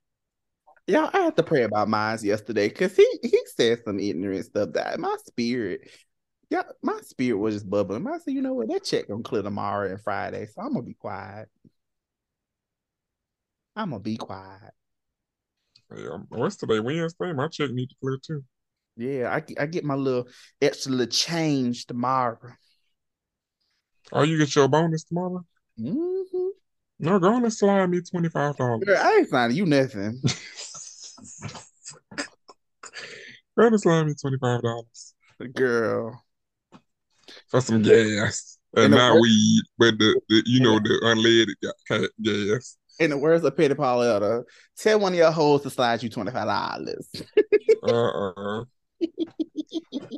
Y'all, 0.86 1.10
I 1.12 1.18
had 1.24 1.36
to 1.36 1.42
pray 1.42 1.64
about 1.64 1.88
mine 1.88 2.18
yesterday 2.22 2.68
because 2.68 2.96
he 2.96 3.06
he 3.22 3.38
said 3.56 3.80
some 3.84 4.00
ignorant 4.00 4.46
stuff 4.46 4.70
that 4.72 4.98
my 4.98 5.14
spirit, 5.26 5.90
yeah, 6.50 6.62
my 6.82 6.98
spirit 7.02 7.38
was 7.38 7.56
just 7.56 7.68
bubbling. 7.70 8.06
I 8.06 8.18
said, 8.18 8.34
you 8.34 8.42
know 8.42 8.54
what, 8.54 8.68
that 8.68 8.84
check 8.84 9.08
gonna 9.08 9.22
clear 9.22 9.42
tomorrow 9.42 9.90
and 9.90 10.00
Friday, 10.00 10.46
so 10.46 10.62
I'm 10.62 10.72
gonna 10.72 10.82
be 10.82 10.94
quiet. 10.94 11.48
I'm 13.76 13.90
gonna 13.90 14.00
be 14.00 14.16
quiet. 14.16 14.72
Yeah, 15.94 16.18
what's 16.28 16.56
today? 16.56 16.80
Wednesday. 16.80 17.32
My 17.32 17.48
check 17.48 17.70
need 17.70 17.90
to 17.90 17.96
clear 18.02 18.18
too. 18.22 18.44
Yeah, 18.96 19.30
I 19.34 19.42
I 19.60 19.66
get 19.66 19.84
my 19.84 19.94
little 19.94 20.28
extra 20.60 20.92
little 20.92 21.06
change 21.06 21.86
tomorrow. 21.86 22.38
Oh, 24.10 24.22
you 24.22 24.38
get 24.38 24.54
your 24.56 24.68
bonus 24.68 25.04
tomorrow? 25.04 25.44
hmm 25.78 26.22
No, 26.98 27.18
go 27.18 27.34
on 27.34 27.44
and 27.44 27.52
slide 27.52 27.90
me 27.90 28.00
twenty 28.00 28.28
five 28.30 28.56
dollars. 28.56 28.88
I 28.88 29.18
ain't 29.18 29.28
signing 29.28 29.56
you 29.56 29.66
nothing. 29.66 30.20
go 33.56 33.66
on 33.66 33.72
and 33.72 33.80
slide 33.80 34.06
me 34.06 34.14
twenty 34.20 34.38
five 34.38 34.62
dollars 34.62 35.14
Girl. 35.54 36.24
For 37.48 37.60
some 37.60 37.82
gas 37.82 38.58
and 38.74 38.92
not 38.92 39.12
wor- 39.12 39.22
weed, 39.22 39.62
but 39.78 39.98
the, 39.98 40.20
the 40.28 40.42
you 40.46 40.60
know 40.60 40.78
the 40.78 41.00
unleaded 41.04 41.54
gas. 42.54 42.76
In 43.00 43.10
the 43.10 43.18
words 43.18 43.44
of 43.44 43.56
Petty 43.56 43.74
Pauletta, 43.74 44.44
tell 44.76 44.98
one 44.98 45.12
of 45.12 45.18
your 45.18 45.30
hoes 45.30 45.62
to 45.62 45.70
slide 45.70 46.02
you 46.02 46.10
$25. 46.10 47.24
Uh 47.82 48.30
uh 48.30 48.64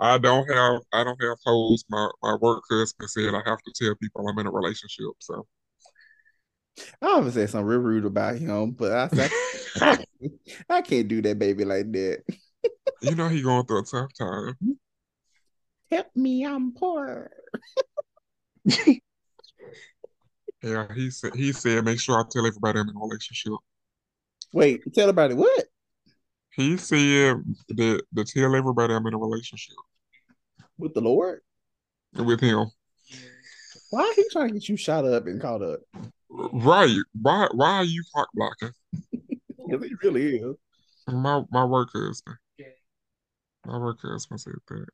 I 0.00 0.18
don't 0.18 0.48
have 0.50 0.80
I 0.92 1.04
don't 1.04 1.22
have 1.22 1.38
hoes. 1.44 1.84
My 1.88 2.08
my 2.22 2.36
work 2.40 2.62
husband 2.70 3.10
said 3.10 3.34
I 3.34 3.42
have 3.48 3.60
to 3.62 3.72
tell 3.74 3.94
people 3.96 4.26
I'm 4.26 4.38
in 4.38 4.46
a 4.46 4.50
relationship. 4.50 5.06
So 5.18 5.46
I 7.02 7.06
always 7.06 7.34
say 7.34 7.46
something 7.46 7.66
real 7.66 7.80
rude 7.80 8.06
about 8.06 8.36
him, 8.36 8.72
but 8.72 8.92
I 8.92 9.08
said 9.08 9.30
I 10.70 10.82
can't 10.82 11.08
do 11.08 11.20
that 11.22 11.38
baby 11.38 11.64
like 11.64 11.92
that. 11.92 12.22
you 13.02 13.14
know 13.14 13.28
he 13.28 13.42
going 13.42 13.66
through 13.66 13.80
a 13.80 13.84
tough 13.84 14.10
time. 14.18 14.56
Help 15.90 16.06
me, 16.14 16.44
I'm 16.44 16.72
poor. 16.72 17.30
Yeah, 20.62 20.86
he 20.94 21.10
said 21.10 21.34
he 21.34 21.52
said 21.52 21.86
make 21.86 21.98
sure 21.98 22.20
I 22.20 22.24
tell 22.30 22.46
everybody 22.46 22.78
I'm 22.80 22.88
in 22.90 22.94
a 22.94 23.00
relationship. 23.00 23.54
Wait, 24.52 24.82
tell 24.92 25.04
everybody 25.08 25.32
what? 25.32 25.64
He 26.50 26.76
said 26.76 27.42
that 27.68 28.02
to 28.14 28.24
tell 28.24 28.54
everybody 28.54 28.92
I'm 28.92 29.06
in 29.06 29.14
a 29.14 29.18
relationship 29.18 29.76
With 30.76 30.92
the 30.92 31.00
Lord? 31.00 31.40
with 32.14 32.40
him. 32.40 32.66
Why 33.88 34.12
he 34.16 34.28
trying 34.30 34.48
to 34.48 34.54
get 34.54 34.68
you 34.68 34.76
shot 34.76 35.06
up 35.06 35.26
and 35.26 35.40
caught 35.40 35.62
up? 35.62 35.80
Right. 36.28 36.98
Why 37.22 37.48
why 37.54 37.76
are 37.76 37.84
you 37.84 38.02
cock 38.14 38.28
blocking? 38.34 38.72
Because 39.66 39.86
he 39.86 39.94
really 40.02 40.36
is. 40.36 40.56
My 41.06 41.42
my 41.50 41.64
work 41.64 41.88
husband. 41.94 42.36
My 43.64 43.78
work 43.78 44.00
husband 44.02 44.40
said 44.40 44.54
that. 44.68 44.86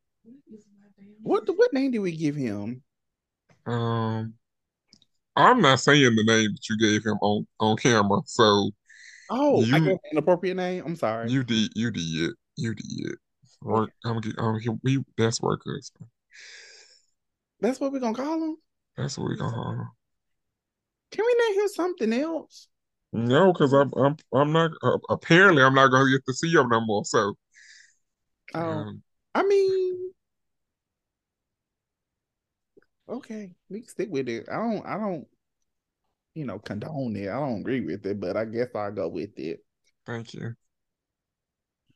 What 1.26 1.48
what 1.56 1.72
name 1.72 1.90
did 1.90 1.98
we 1.98 2.16
give 2.16 2.36
him? 2.36 2.82
Um 3.66 4.34
I'm 5.34 5.60
not 5.60 5.80
saying 5.80 6.14
the 6.14 6.22
name 6.22 6.52
that 6.52 6.68
you 6.70 6.78
gave 6.78 7.04
him 7.04 7.18
on, 7.20 7.46
on 7.60 7.76
camera, 7.76 8.20
so 8.26 8.70
Oh, 9.28 9.56
I 9.60 9.64
You- 9.64 9.72
gave 9.72 9.82
him 9.82 9.98
an 10.12 10.18
appropriate 10.18 10.54
name. 10.54 10.84
I'm 10.86 10.94
sorry. 10.94 11.28
you 11.30 11.42
did 11.42 11.72
you 11.74 11.90
did 11.90 12.00
it. 12.00 12.34
you 12.56 12.74
did. 12.74 13.16
Work 13.60 13.90
I'm 14.04 14.20
get 14.20 14.38
um 14.38 14.60
he, 14.60 14.70
we 14.84 15.04
that's 15.18 15.42
work 15.42 15.62
husband. 15.66 16.08
That's 17.60 17.80
what 17.80 17.90
we're 17.90 17.98
gonna 17.98 18.14
call 18.14 18.40
him. 18.42 18.56
That's 18.96 19.18
what 19.18 19.24
we're 19.24 19.36
gonna 19.36 19.52
call 19.52 19.72
him. 19.72 19.88
Can 21.10 21.24
we 21.26 21.34
name 21.48 21.60
him 21.62 21.68
something 21.68 22.12
else? 22.12 22.68
No, 23.12 23.52
because 23.52 23.72
I'm 23.72 23.90
I'm 23.96 24.16
I'm 24.32 24.52
not 24.52 24.70
uh, 24.82 24.98
apparently 25.08 25.64
I'm 25.64 25.74
not 25.74 25.88
gonna 25.90 26.10
get 26.10 26.24
to 26.26 26.34
see 26.34 26.52
him 26.52 26.68
no 26.68 26.80
more. 26.80 27.04
So 27.04 27.36
Oh, 28.54 28.60
um, 28.60 29.02
I 29.34 29.42
mean, 29.42 30.05
okay, 33.08 33.50
we 33.68 33.80
can 33.80 33.88
stick 33.88 34.08
with 34.10 34.28
it. 34.28 34.46
I 34.50 34.56
don't, 34.56 34.86
I 34.86 34.98
don't, 34.98 35.26
you 36.34 36.44
know, 36.44 36.58
condone 36.58 37.16
it. 37.16 37.28
I 37.28 37.38
don't 37.38 37.60
agree 37.60 37.80
with 37.80 38.04
it, 38.06 38.20
but 38.20 38.36
I 38.36 38.44
guess 38.44 38.68
I'll 38.74 38.92
go 38.92 39.08
with 39.08 39.38
it 39.38 39.64
thank 40.06 40.32
you. 40.34 40.54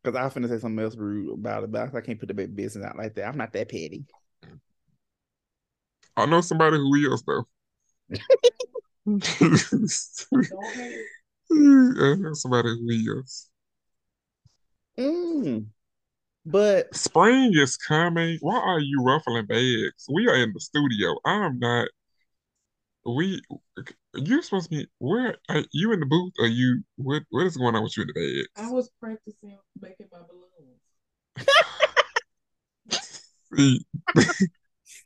because 0.03 0.17
I 0.17 0.29
finna 0.29 0.49
say 0.49 0.59
something 0.59 0.85
else 0.85 0.97
rude 0.97 1.33
about 1.33 1.65
it, 1.65 1.71
but 1.73 1.95
I 1.95 2.01
can't 2.01 2.19
put 2.19 2.29
the 2.29 2.35
big 2.35 2.55
business 2.55 2.85
out 2.85 2.99
like 2.99 3.15
that. 3.15 3.29
I'm 3.29 3.39
not 3.39 3.53
that 3.53 3.69
petty. 3.69 4.05
I 6.17 6.27
know 6.27 6.41
somebody 6.41 6.77
who 6.77 6.95
is 6.95 7.23
though. 7.23 7.47
I 11.53 12.15
know 12.17 12.35
somebody 12.35 12.69
who 12.69 13.21
is. 13.21 13.49
Mm. 14.99 15.67
But 16.47 16.95
Spring 16.95 17.53
is 17.55 17.77
coming. 17.77 18.39
Why 18.41 18.59
are 18.59 18.81
you 18.81 19.03
ruffling 19.03 19.47
bags? 19.47 20.07
We 20.11 20.27
are 20.29 20.37
in 20.37 20.53
the 20.53 20.61
studio. 20.61 21.17
I'm 21.25 21.59
not. 21.59 21.89
We. 23.05 23.43
You're 24.15 24.43
supposed 24.43 24.71
to 24.71 24.79
be. 24.79 24.87
Where 24.99 25.37
are 25.49 25.63
you 25.73 25.93
in 25.93 26.01
the 26.01 26.07
booth? 26.07 26.33
Are 26.41 26.47
you? 26.47 26.83
What? 26.97 27.23
What 27.31 27.47
is 27.47 27.57
going 27.57 27.75
on 27.77 27.83
with 27.83 27.97
you 27.97 28.05
in 28.05 28.09
the 28.09 28.15
bags? 28.15 28.69
I 28.69 28.71
was 28.73 28.91
practicing 29.01 29.59
making 29.81 30.07
my 30.13 30.19
balloons. 30.29 30.51
See, 33.55 33.85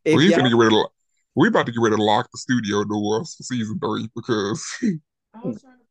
we 0.04 0.28
y'all, 0.28 0.38
finna 0.38 0.50
get 0.50 0.56
ready 0.56 0.74
to. 0.74 0.88
We 1.34 1.48
about 1.48 1.66
to 1.66 1.72
get 1.72 1.80
ready 1.80 1.96
to 1.96 2.02
lock 2.02 2.28
the 2.30 2.38
studio 2.38 2.84
doors 2.84 3.34
for 3.34 3.42
season 3.42 3.80
three 3.80 4.08
because 4.14 4.64
I 5.34 5.40
was 5.42 5.60
trying 5.60 5.78
to 5.78 5.84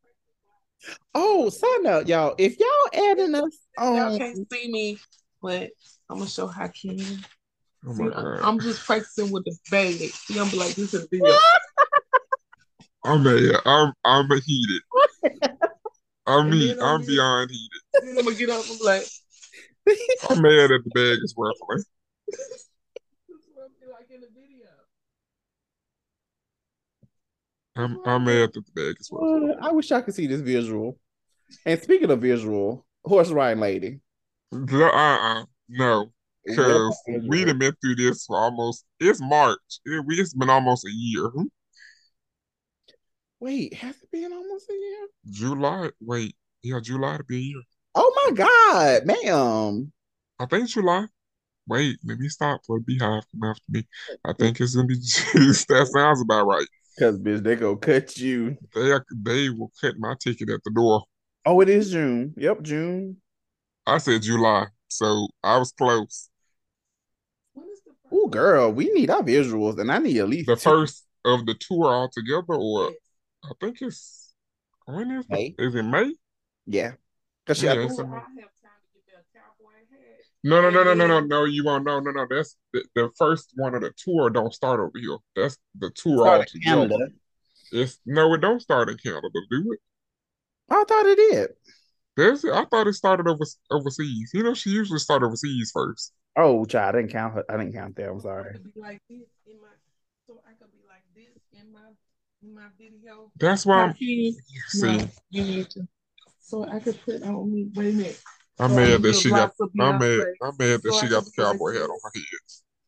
oh, 1.15 1.49
side 1.49 1.85
up, 1.85 2.07
y'all, 2.07 2.35
if 2.37 2.59
y'all 2.59 3.09
adding 3.11 3.35
us 3.35 3.57
Y'all 3.77 4.17
can't 4.17 4.47
see 4.51 4.71
me, 4.71 4.97
but 5.43 5.69
I'm 6.09 6.17
gonna 6.17 6.29
show 6.29 6.47
Hakeem. 6.47 7.19
oh 7.87 7.93
See, 7.93 8.03
my 8.03 8.09
god, 8.09 8.39
I'm 8.41 8.59
just 8.59 8.83
practicing 8.85 9.31
with 9.31 9.43
the 9.45 9.55
bag. 9.69 9.95
See, 9.97 10.39
I'm 10.39 10.49
like 10.57 10.73
this 10.75 10.93
is 10.93 11.03
a 11.03 11.07
video. 11.11 11.35
I'm 13.05 13.21
mad. 13.23 13.61
I'm 13.65 13.93
I'm 14.05 14.29
heated. 14.41 14.81
I'm 16.25 16.45
And 16.45 16.53
heat. 16.53 16.67
then 16.75 16.79
I'm 16.81 17.01
I'm 17.01 17.05
beyond 17.05 17.51
heated. 17.51 17.81
then 18.01 18.17
I'm 18.17 18.23
gonna 18.25 18.35
get 18.37 18.49
up 18.49 18.65
and 18.69 18.79
be 18.79 18.85
like, 18.85 19.05
I'm 20.29 20.41
mad 20.41 20.71
at 20.71 20.81
the 20.85 20.91
bag 20.95 21.17
is 21.21 21.35
ruffling. 21.37 21.83
this 22.29 22.39
is 22.39 22.69
what 23.53 23.69
I'm 23.83 23.91
like 23.91 24.09
in 24.09 24.21
the 24.21 24.27
video. 24.33 24.67
I'm 27.75 27.99
I'm 28.05 28.23
mad 28.23 28.53
that 28.53 28.65
the 28.65 28.71
bag 28.73 28.95
is 28.99 29.09
ruffling. 29.11 29.57
Uh, 29.61 29.67
I 29.67 29.71
wish 29.73 29.91
I 29.91 30.01
could 30.01 30.15
see 30.15 30.27
this 30.27 30.41
visual. 30.41 30.97
And 31.65 31.81
speaking 31.81 32.09
of 32.09 32.21
visual, 32.21 32.85
horse 33.03 33.29
riding 33.29 33.59
lady. 33.61 33.99
Uh 34.53 34.85
uh 34.85 35.43
no, 35.67 36.11
because 36.45 37.01
we've 37.27 37.57
been 37.57 37.73
through 37.81 37.95
this 37.95 38.25
for 38.25 38.37
almost. 38.37 38.85
It's 38.99 39.19
March. 39.21 39.57
It, 39.85 40.05
it's 40.09 40.33
been 40.35 40.49
almost 40.49 40.85
a 40.85 40.91
year. 40.93 41.31
Wait, 43.39 43.73
has 43.73 43.95
it 44.01 44.11
been 44.11 44.31
almost 44.31 44.69
a 44.69 44.73
year? 44.73 45.07
July. 45.31 45.89
Wait, 45.99 46.35
yeah, 46.61 46.79
July 46.81 47.17
to 47.17 47.23
be 47.23 47.37
a 47.37 47.39
year. 47.39 47.61
Oh 47.95 48.13
my 48.25 48.31
God, 48.35 49.05
ma'am. 49.05 49.91
I 50.39 50.45
think 50.45 50.69
July. 50.69 51.07
Wait, 51.67 51.97
let 52.05 52.19
me 52.19 52.29
stop 52.29 52.61
for 52.67 52.79
BeyHive 52.79 53.23
come 53.31 53.49
after 53.49 53.63
me. 53.69 53.87
I 54.25 54.33
think 54.33 54.59
it's 54.59 54.75
gonna 54.75 54.87
be 54.87 54.95
that 54.99 55.89
sounds 55.91 56.21
about 56.21 56.45
right. 56.45 56.67
Cause 56.99 57.17
bitch, 57.17 57.41
they 57.41 57.55
gonna 57.55 57.77
cut 57.77 58.17
you. 58.17 58.57
They 58.75 58.91
they 59.23 59.49
will 59.49 59.71
cut 59.81 59.95
my 59.97 60.15
ticket 60.19 60.49
at 60.49 60.59
the 60.63 60.71
door. 60.71 61.03
Oh, 61.45 61.59
it 61.61 61.69
is 61.69 61.91
June. 61.91 62.33
Yep, 62.37 62.61
June. 62.61 63.17
I 63.85 63.97
said 63.97 64.21
July, 64.21 64.67
so 64.87 65.27
I 65.43 65.57
was 65.57 65.71
close. 65.71 66.29
Oh, 68.11 68.27
girl, 68.27 68.71
we 68.71 68.89
need 68.91 69.09
our 69.09 69.23
visuals, 69.23 69.79
and 69.79 69.91
I 69.91 69.97
need 69.97 70.17
at 70.19 70.29
least 70.29 70.47
The 70.47 70.55
two. 70.55 70.61
first 70.69 71.05
of 71.25 71.45
the 71.45 71.55
tour 71.55 71.85
altogether, 71.87 72.53
or 72.55 72.91
I 73.43 73.51
think 73.59 73.81
it's 73.81 74.33
when 74.85 75.11
is 75.11 75.25
May. 75.29 75.55
it? 75.57 75.63
Is 75.63 75.75
it 75.75 75.83
May? 75.83 76.13
Yeah, 76.65 76.93
cause 77.47 77.57
she. 77.57 77.65
Yeah, 77.65 77.73
oh, 77.73 77.81
I 77.81 77.83
it's 77.85 77.95
think- 77.97 78.07
a- 78.07 78.11
I 78.11 78.15
have 78.15 78.25
time 78.25 78.83
to 78.93 78.99
get 79.05 79.05
that 79.15 79.25
cowboy 79.33 79.71
hat. 79.89 80.19
No, 80.43 80.61
no, 80.61 80.69
no, 80.69 80.83
no, 80.83 80.93
no, 80.93 81.07
no, 81.07 81.19
no. 81.21 81.45
You 81.45 81.65
won't. 81.65 81.83
No, 81.85 81.99
no, 81.99 82.11
no. 82.11 82.27
That's 82.29 82.55
the, 82.71 82.85
the 82.95 83.09
first 83.17 83.51
one 83.55 83.73
of 83.75 83.81
the 83.81 83.91
tour. 83.97 84.29
Don't 84.29 84.53
start 84.53 84.79
over 84.79 84.91
here. 84.99 85.17
That's 85.35 85.57
the 85.77 85.89
tour 85.91 86.25
Start 86.25 86.51
in 86.63 86.73
altogether. 86.73 87.09
It's 87.71 87.99
no, 88.05 88.33
it 88.35 88.41
don't 88.41 88.61
start 88.61 88.89
in 88.89 88.97
Canada. 88.97 89.27
Do 89.49 89.71
it. 89.73 89.79
I 90.69 90.83
thought 90.87 91.05
it 91.07 91.15
did. 91.17 91.49
There's, 92.15 92.45
I 92.45 92.65
thought 92.65 92.87
it 92.87 92.93
started 92.93 93.27
over, 93.27 93.43
overseas. 93.71 94.31
You 94.33 94.43
know, 94.43 94.53
she 94.53 94.69
usually 94.69 94.99
start 94.99 95.23
overseas 95.23 95.71
first. 95.73 96.13
Oh, 96.37 96.65
child, 96.65 96.95
I 96.95 96.99
didn't 96.99 97.11
count 97.11 97.33
her. 97.33 97.45
I 97.49 97.57
didn't 97.57 97.73
count 97.73 97.95
that. 97.95 98.09
I'm 98.09 98.19
sorry. 98.19 98.55
like 98.75 99.01
this 99.09 99.21
in 99.47 99.61
my, 99.61 99.67
so 100.27 100.39
I 100.45 100.53
could 100.53 100.71
be 100.71 100.79
like 100.87 101.03
this 101.15 101.41
in 101.59 101.71
my 101.71 101.79
in 102.43 102.53
my 102.55 102.67
video. 102.77 103.31
That's 103.39 103.65
why 103.65 103.83
I'm. 103.83 103.89
Okay. 103.91 104.33
See, 104.67 104.97
No, 104.97 105.07
you 105.31 105.43
need 105.43 105.69
to. 105.71 105.87
So 106.39 106.65
I 106.65 106.79
could 106.79 106.99
put 107.03 107.23
on 107.23 107.51
me. 107.51 107.69
Wait 107.73 107.93
a 107.93 107.97
minute. 107.97 108.21
I'm 108.59 108.69
So 108.71 108.75
mad 108.75 109.01
that 109.01 109.15
she 109.15 109.29
got. 109.29 109.51
I'm 109.79 109.97
mad. 109.99 110.25
I'm 110.41 110.55
mad 110.59 110.81
that 110.81 110.93
So 110.93 110.99
she 110.99 111.09
got 111.09 111.25
the 111.25 111.31
cowboy 111.31 111.73
hat 111.73 111.89
on 111.89 111.99
her 112.03 112.11
head. 112.13 112.25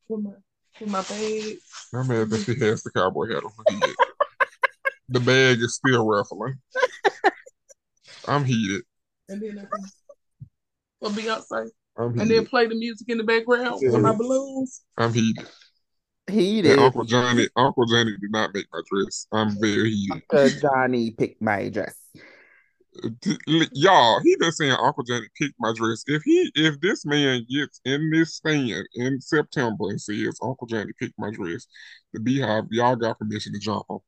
Put 0.07 0.21
my 0.21 0.31
put 0.77 0.87
my 0.87 1.01
bag. 1.01 1.57
I'm 1.93 2.07
mad 2.07 2.29
that 2.29 2.45
she 2.45 2.59
has 2.65 2.83
the 2.83 2.91
cowboy 2.91 3.27
hat 3.27 3.43
on 3.43 3.51
her 3.57 3.73
head. 3.73 3.95
the 5.09 5.19
bag 5.19 5.59
is 5.59 5.75
still 5.75 6.05
ruffling. 6.05 6.59
I'm 8.27 8.45
heated. 8.45 8.83
And 9.29 9.41
then 9.41 9.57
I 9.59 9.61
can 9.61 9.85
for 11.01 11.09
Beyonce, 11.09 11.69
I'm 11.97 12.19
and 12.19 12.29
then 12.29 12.45
play 12.45 12.67
the 12.67 12.75
music 12.75 13.09
in 13.09 13.17
the 13.17 13.23
background 13.23 13.81
with 13.81 14.01
my 14.01 14.13
balloons. 14.13 14.81
I'm 14.97 15.13
heated. 15.13 15.47
He 16.29 16.59
And 16.59 16.67
did. 16.67 16.79
Uncle 16.79 17.03
Johnny, 17.03 17.47
Uncle 17.55 17.85
Johnny 17.85 18.11
did 18.11 18.31
not 18.31 18.53
make 18.53 18.65
my 18.71 18.81
dress. 18.91 19.27
I'm 19.31 19.59
very 19.59 19.91
heated. 19.91 20.23
Uncle 20.31 20.59
Johnny 20.59 21.11
picked 21.11 21.41
my 21.41 21.69
dress. 21.69 21.95
Y'all, 23.73 24.21
he 24.21 24.37
been 24.37 24.51
saying 24.53 24.71
Uncle 24.71 25.03
Johnny 25.03 25.27
picked 25.37 25.55
my 25.59 25.73
dress. 25.73 26.03
If 26.07 26.23
he, 26.23 26.49
if 26.55 26.79
this 26.79 27.05
man 27.05 27.45
gets 27.49 27.81
in 27.83 28.09
this 28.11 28.35
stand 28.35 28.87
in 28.95 29.19
September 29.19 29.89
and 29.89 29.99
says 29.99 30.39
Uncle 30.41 30.65
Johnny 30.67 30.93
picked 30.97 31.19
my 31.19 31.29
dress, 31.29 31.67
the 32.13 32.19
BeyHive, 32.19 32.67
y'all 32.71 32.95
got 32.95 33.19
permission 33.19 33.53
to 33.53 33.59
jump 33.59 33.83
him. 33.89 33.99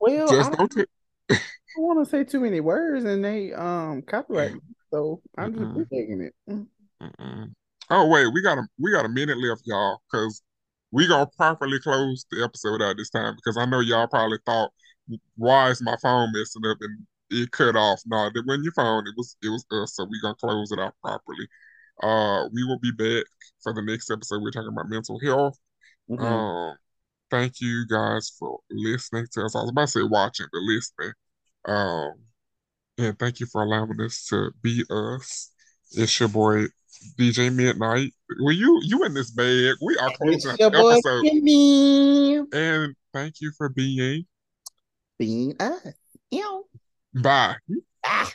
Well, 0.00 0.28
Just 0.28 0.52
I 0.52 0.56
don't. 0.56 0.72
T- 0.72 0.84
don't 1.28 1.42
want 1.76 2.04
to 2.04 2.10
say 2.10 2.24
too 2.24 2.40
many 2.40 2.60
words, 2.60 3.04
and 3.04 3.24
they 3.24 3.52
um 3.52 4.02
copyright. 4.02 4.52
me, 4.54 4.60
So 4.92 5.22
I'm 5.36 5.54
just 5.54 5.72
Mm-mm. 5.72 5.88
taking 5.90 6.20
it. 6.20 6.34
Mm. 6.50 6.66
Mm-mm. 7.02 7.52
Oh 7.90 8.08
wait, 8.08 8.28
we 8.32 8.42
got 8.42 8.58
a 8.58 8.62
we 8.78 8.92
got 8.92 9.04
a 9.04 9.08
minute 9.08 9.38
left, 9.38 9.62
y'all, 9.66 10.00
because 10.10 10.42
we 10.90 11.06
gonna 11.08 11.26
properly 11.36 11.78
close 11.80 12.24
the 12.30 12.42
episode 12.44 12.82
out 12.82 12.96
this 12.96 13.10
time 13.10 13.34
because 13.36 13.56
I 13.56 13.66
know 13.66 13.80
y'all 13.80 14.06
probably 14.06 14.38
thought, 14.46 14.72
why 15.36 15.70
is 15.70 15.82
my 15.82 15.96
phone 16.02 16.32
messing 16.32 16.64
up 16.66 16.78
and 16.80 17.06
it 17.30 17.50
cut 17.52 17.76
off? 17.76 18.00
No, 18.06 18.26
it 18.26 18.46
wasn't 18.46 18.64
your 18.64 18.72
phone. 18.72 19.06
It 19.06 19.14
was 19.16 19.36
it 19.42 19.48
was 19.50 19.66
us. 19.72 19.96
So 19.96 20.04
we 20.04 20.20
gonna 20.22 20.34
close 20.36 20.72
it 20.72 20.78
out 20.78 20.94
properly. 21.02 21.46
Uh, 22.02 22.48
we 22.52 22.64
will 22.64 22.78
be 22.80 22.92
back 22.92 23.24
for 23.62 23.72
the 23.74 23.82
next 23.82 24.10
episode. 24.10 24.42
We're 24.42 24.50
talking 24.50 24.68
about 24.72 24.88
mental 24.88 25.18
health. 25.20 25.58
Mhm. 26.08 26.24
Um, 26.24 26.76
thank 27.34 27.60
you 27.60 27.84
guys 27.88 28.32
for 28.38 28.60
listening 28.70 29.26
to 29.32 29.42
us. 29.42 29.56
I 29.56 29.60
was 29.60 29.70
about 29.70 29.86
to 29.86 29.88
say 29.88 30.02
watching, 30.04 30.46
but 30.52 30.60
listening. 30.60 31.12
Um, 31.64 32.12
and 32.96 33.18
thank 33.18 33.40
you 33.40 33.46
for 33.46 33.62
allowing 33.62 34.00
us 34.00 34.26
to 34.30 34.52
be 34.62 34.84
us. 34.88 35.50
It's 35.92 36.20
your 36.20 36.28
boy 36.28 36.66
DJ 37.18 37.52
Midnight. 37.52 38.12
Well, 38.40 38.52
you 38.52 38.80
you 38.84 39.04
in 39.04 39.14
this 39.14 39.32
bag. 39.32 39.74
We 39.82 39.96
are 39.96 40.12
closing 40.16 40.52
It's 40.52 40.60
your 40.60 40.70
the 40.70 40.78
boy 40.78 40.92
episode. 40.92 41.26
And 42.52 42.94
thank 43.12 43.40
you 43.40 43.50
for 43.58 43.68
being. 43.68 44.26
being 45.18 45.56
us. 45.58 45.88
Ew. 46.30 46.66
Bye. 47.14 47.56
Ah. 48.04 48.30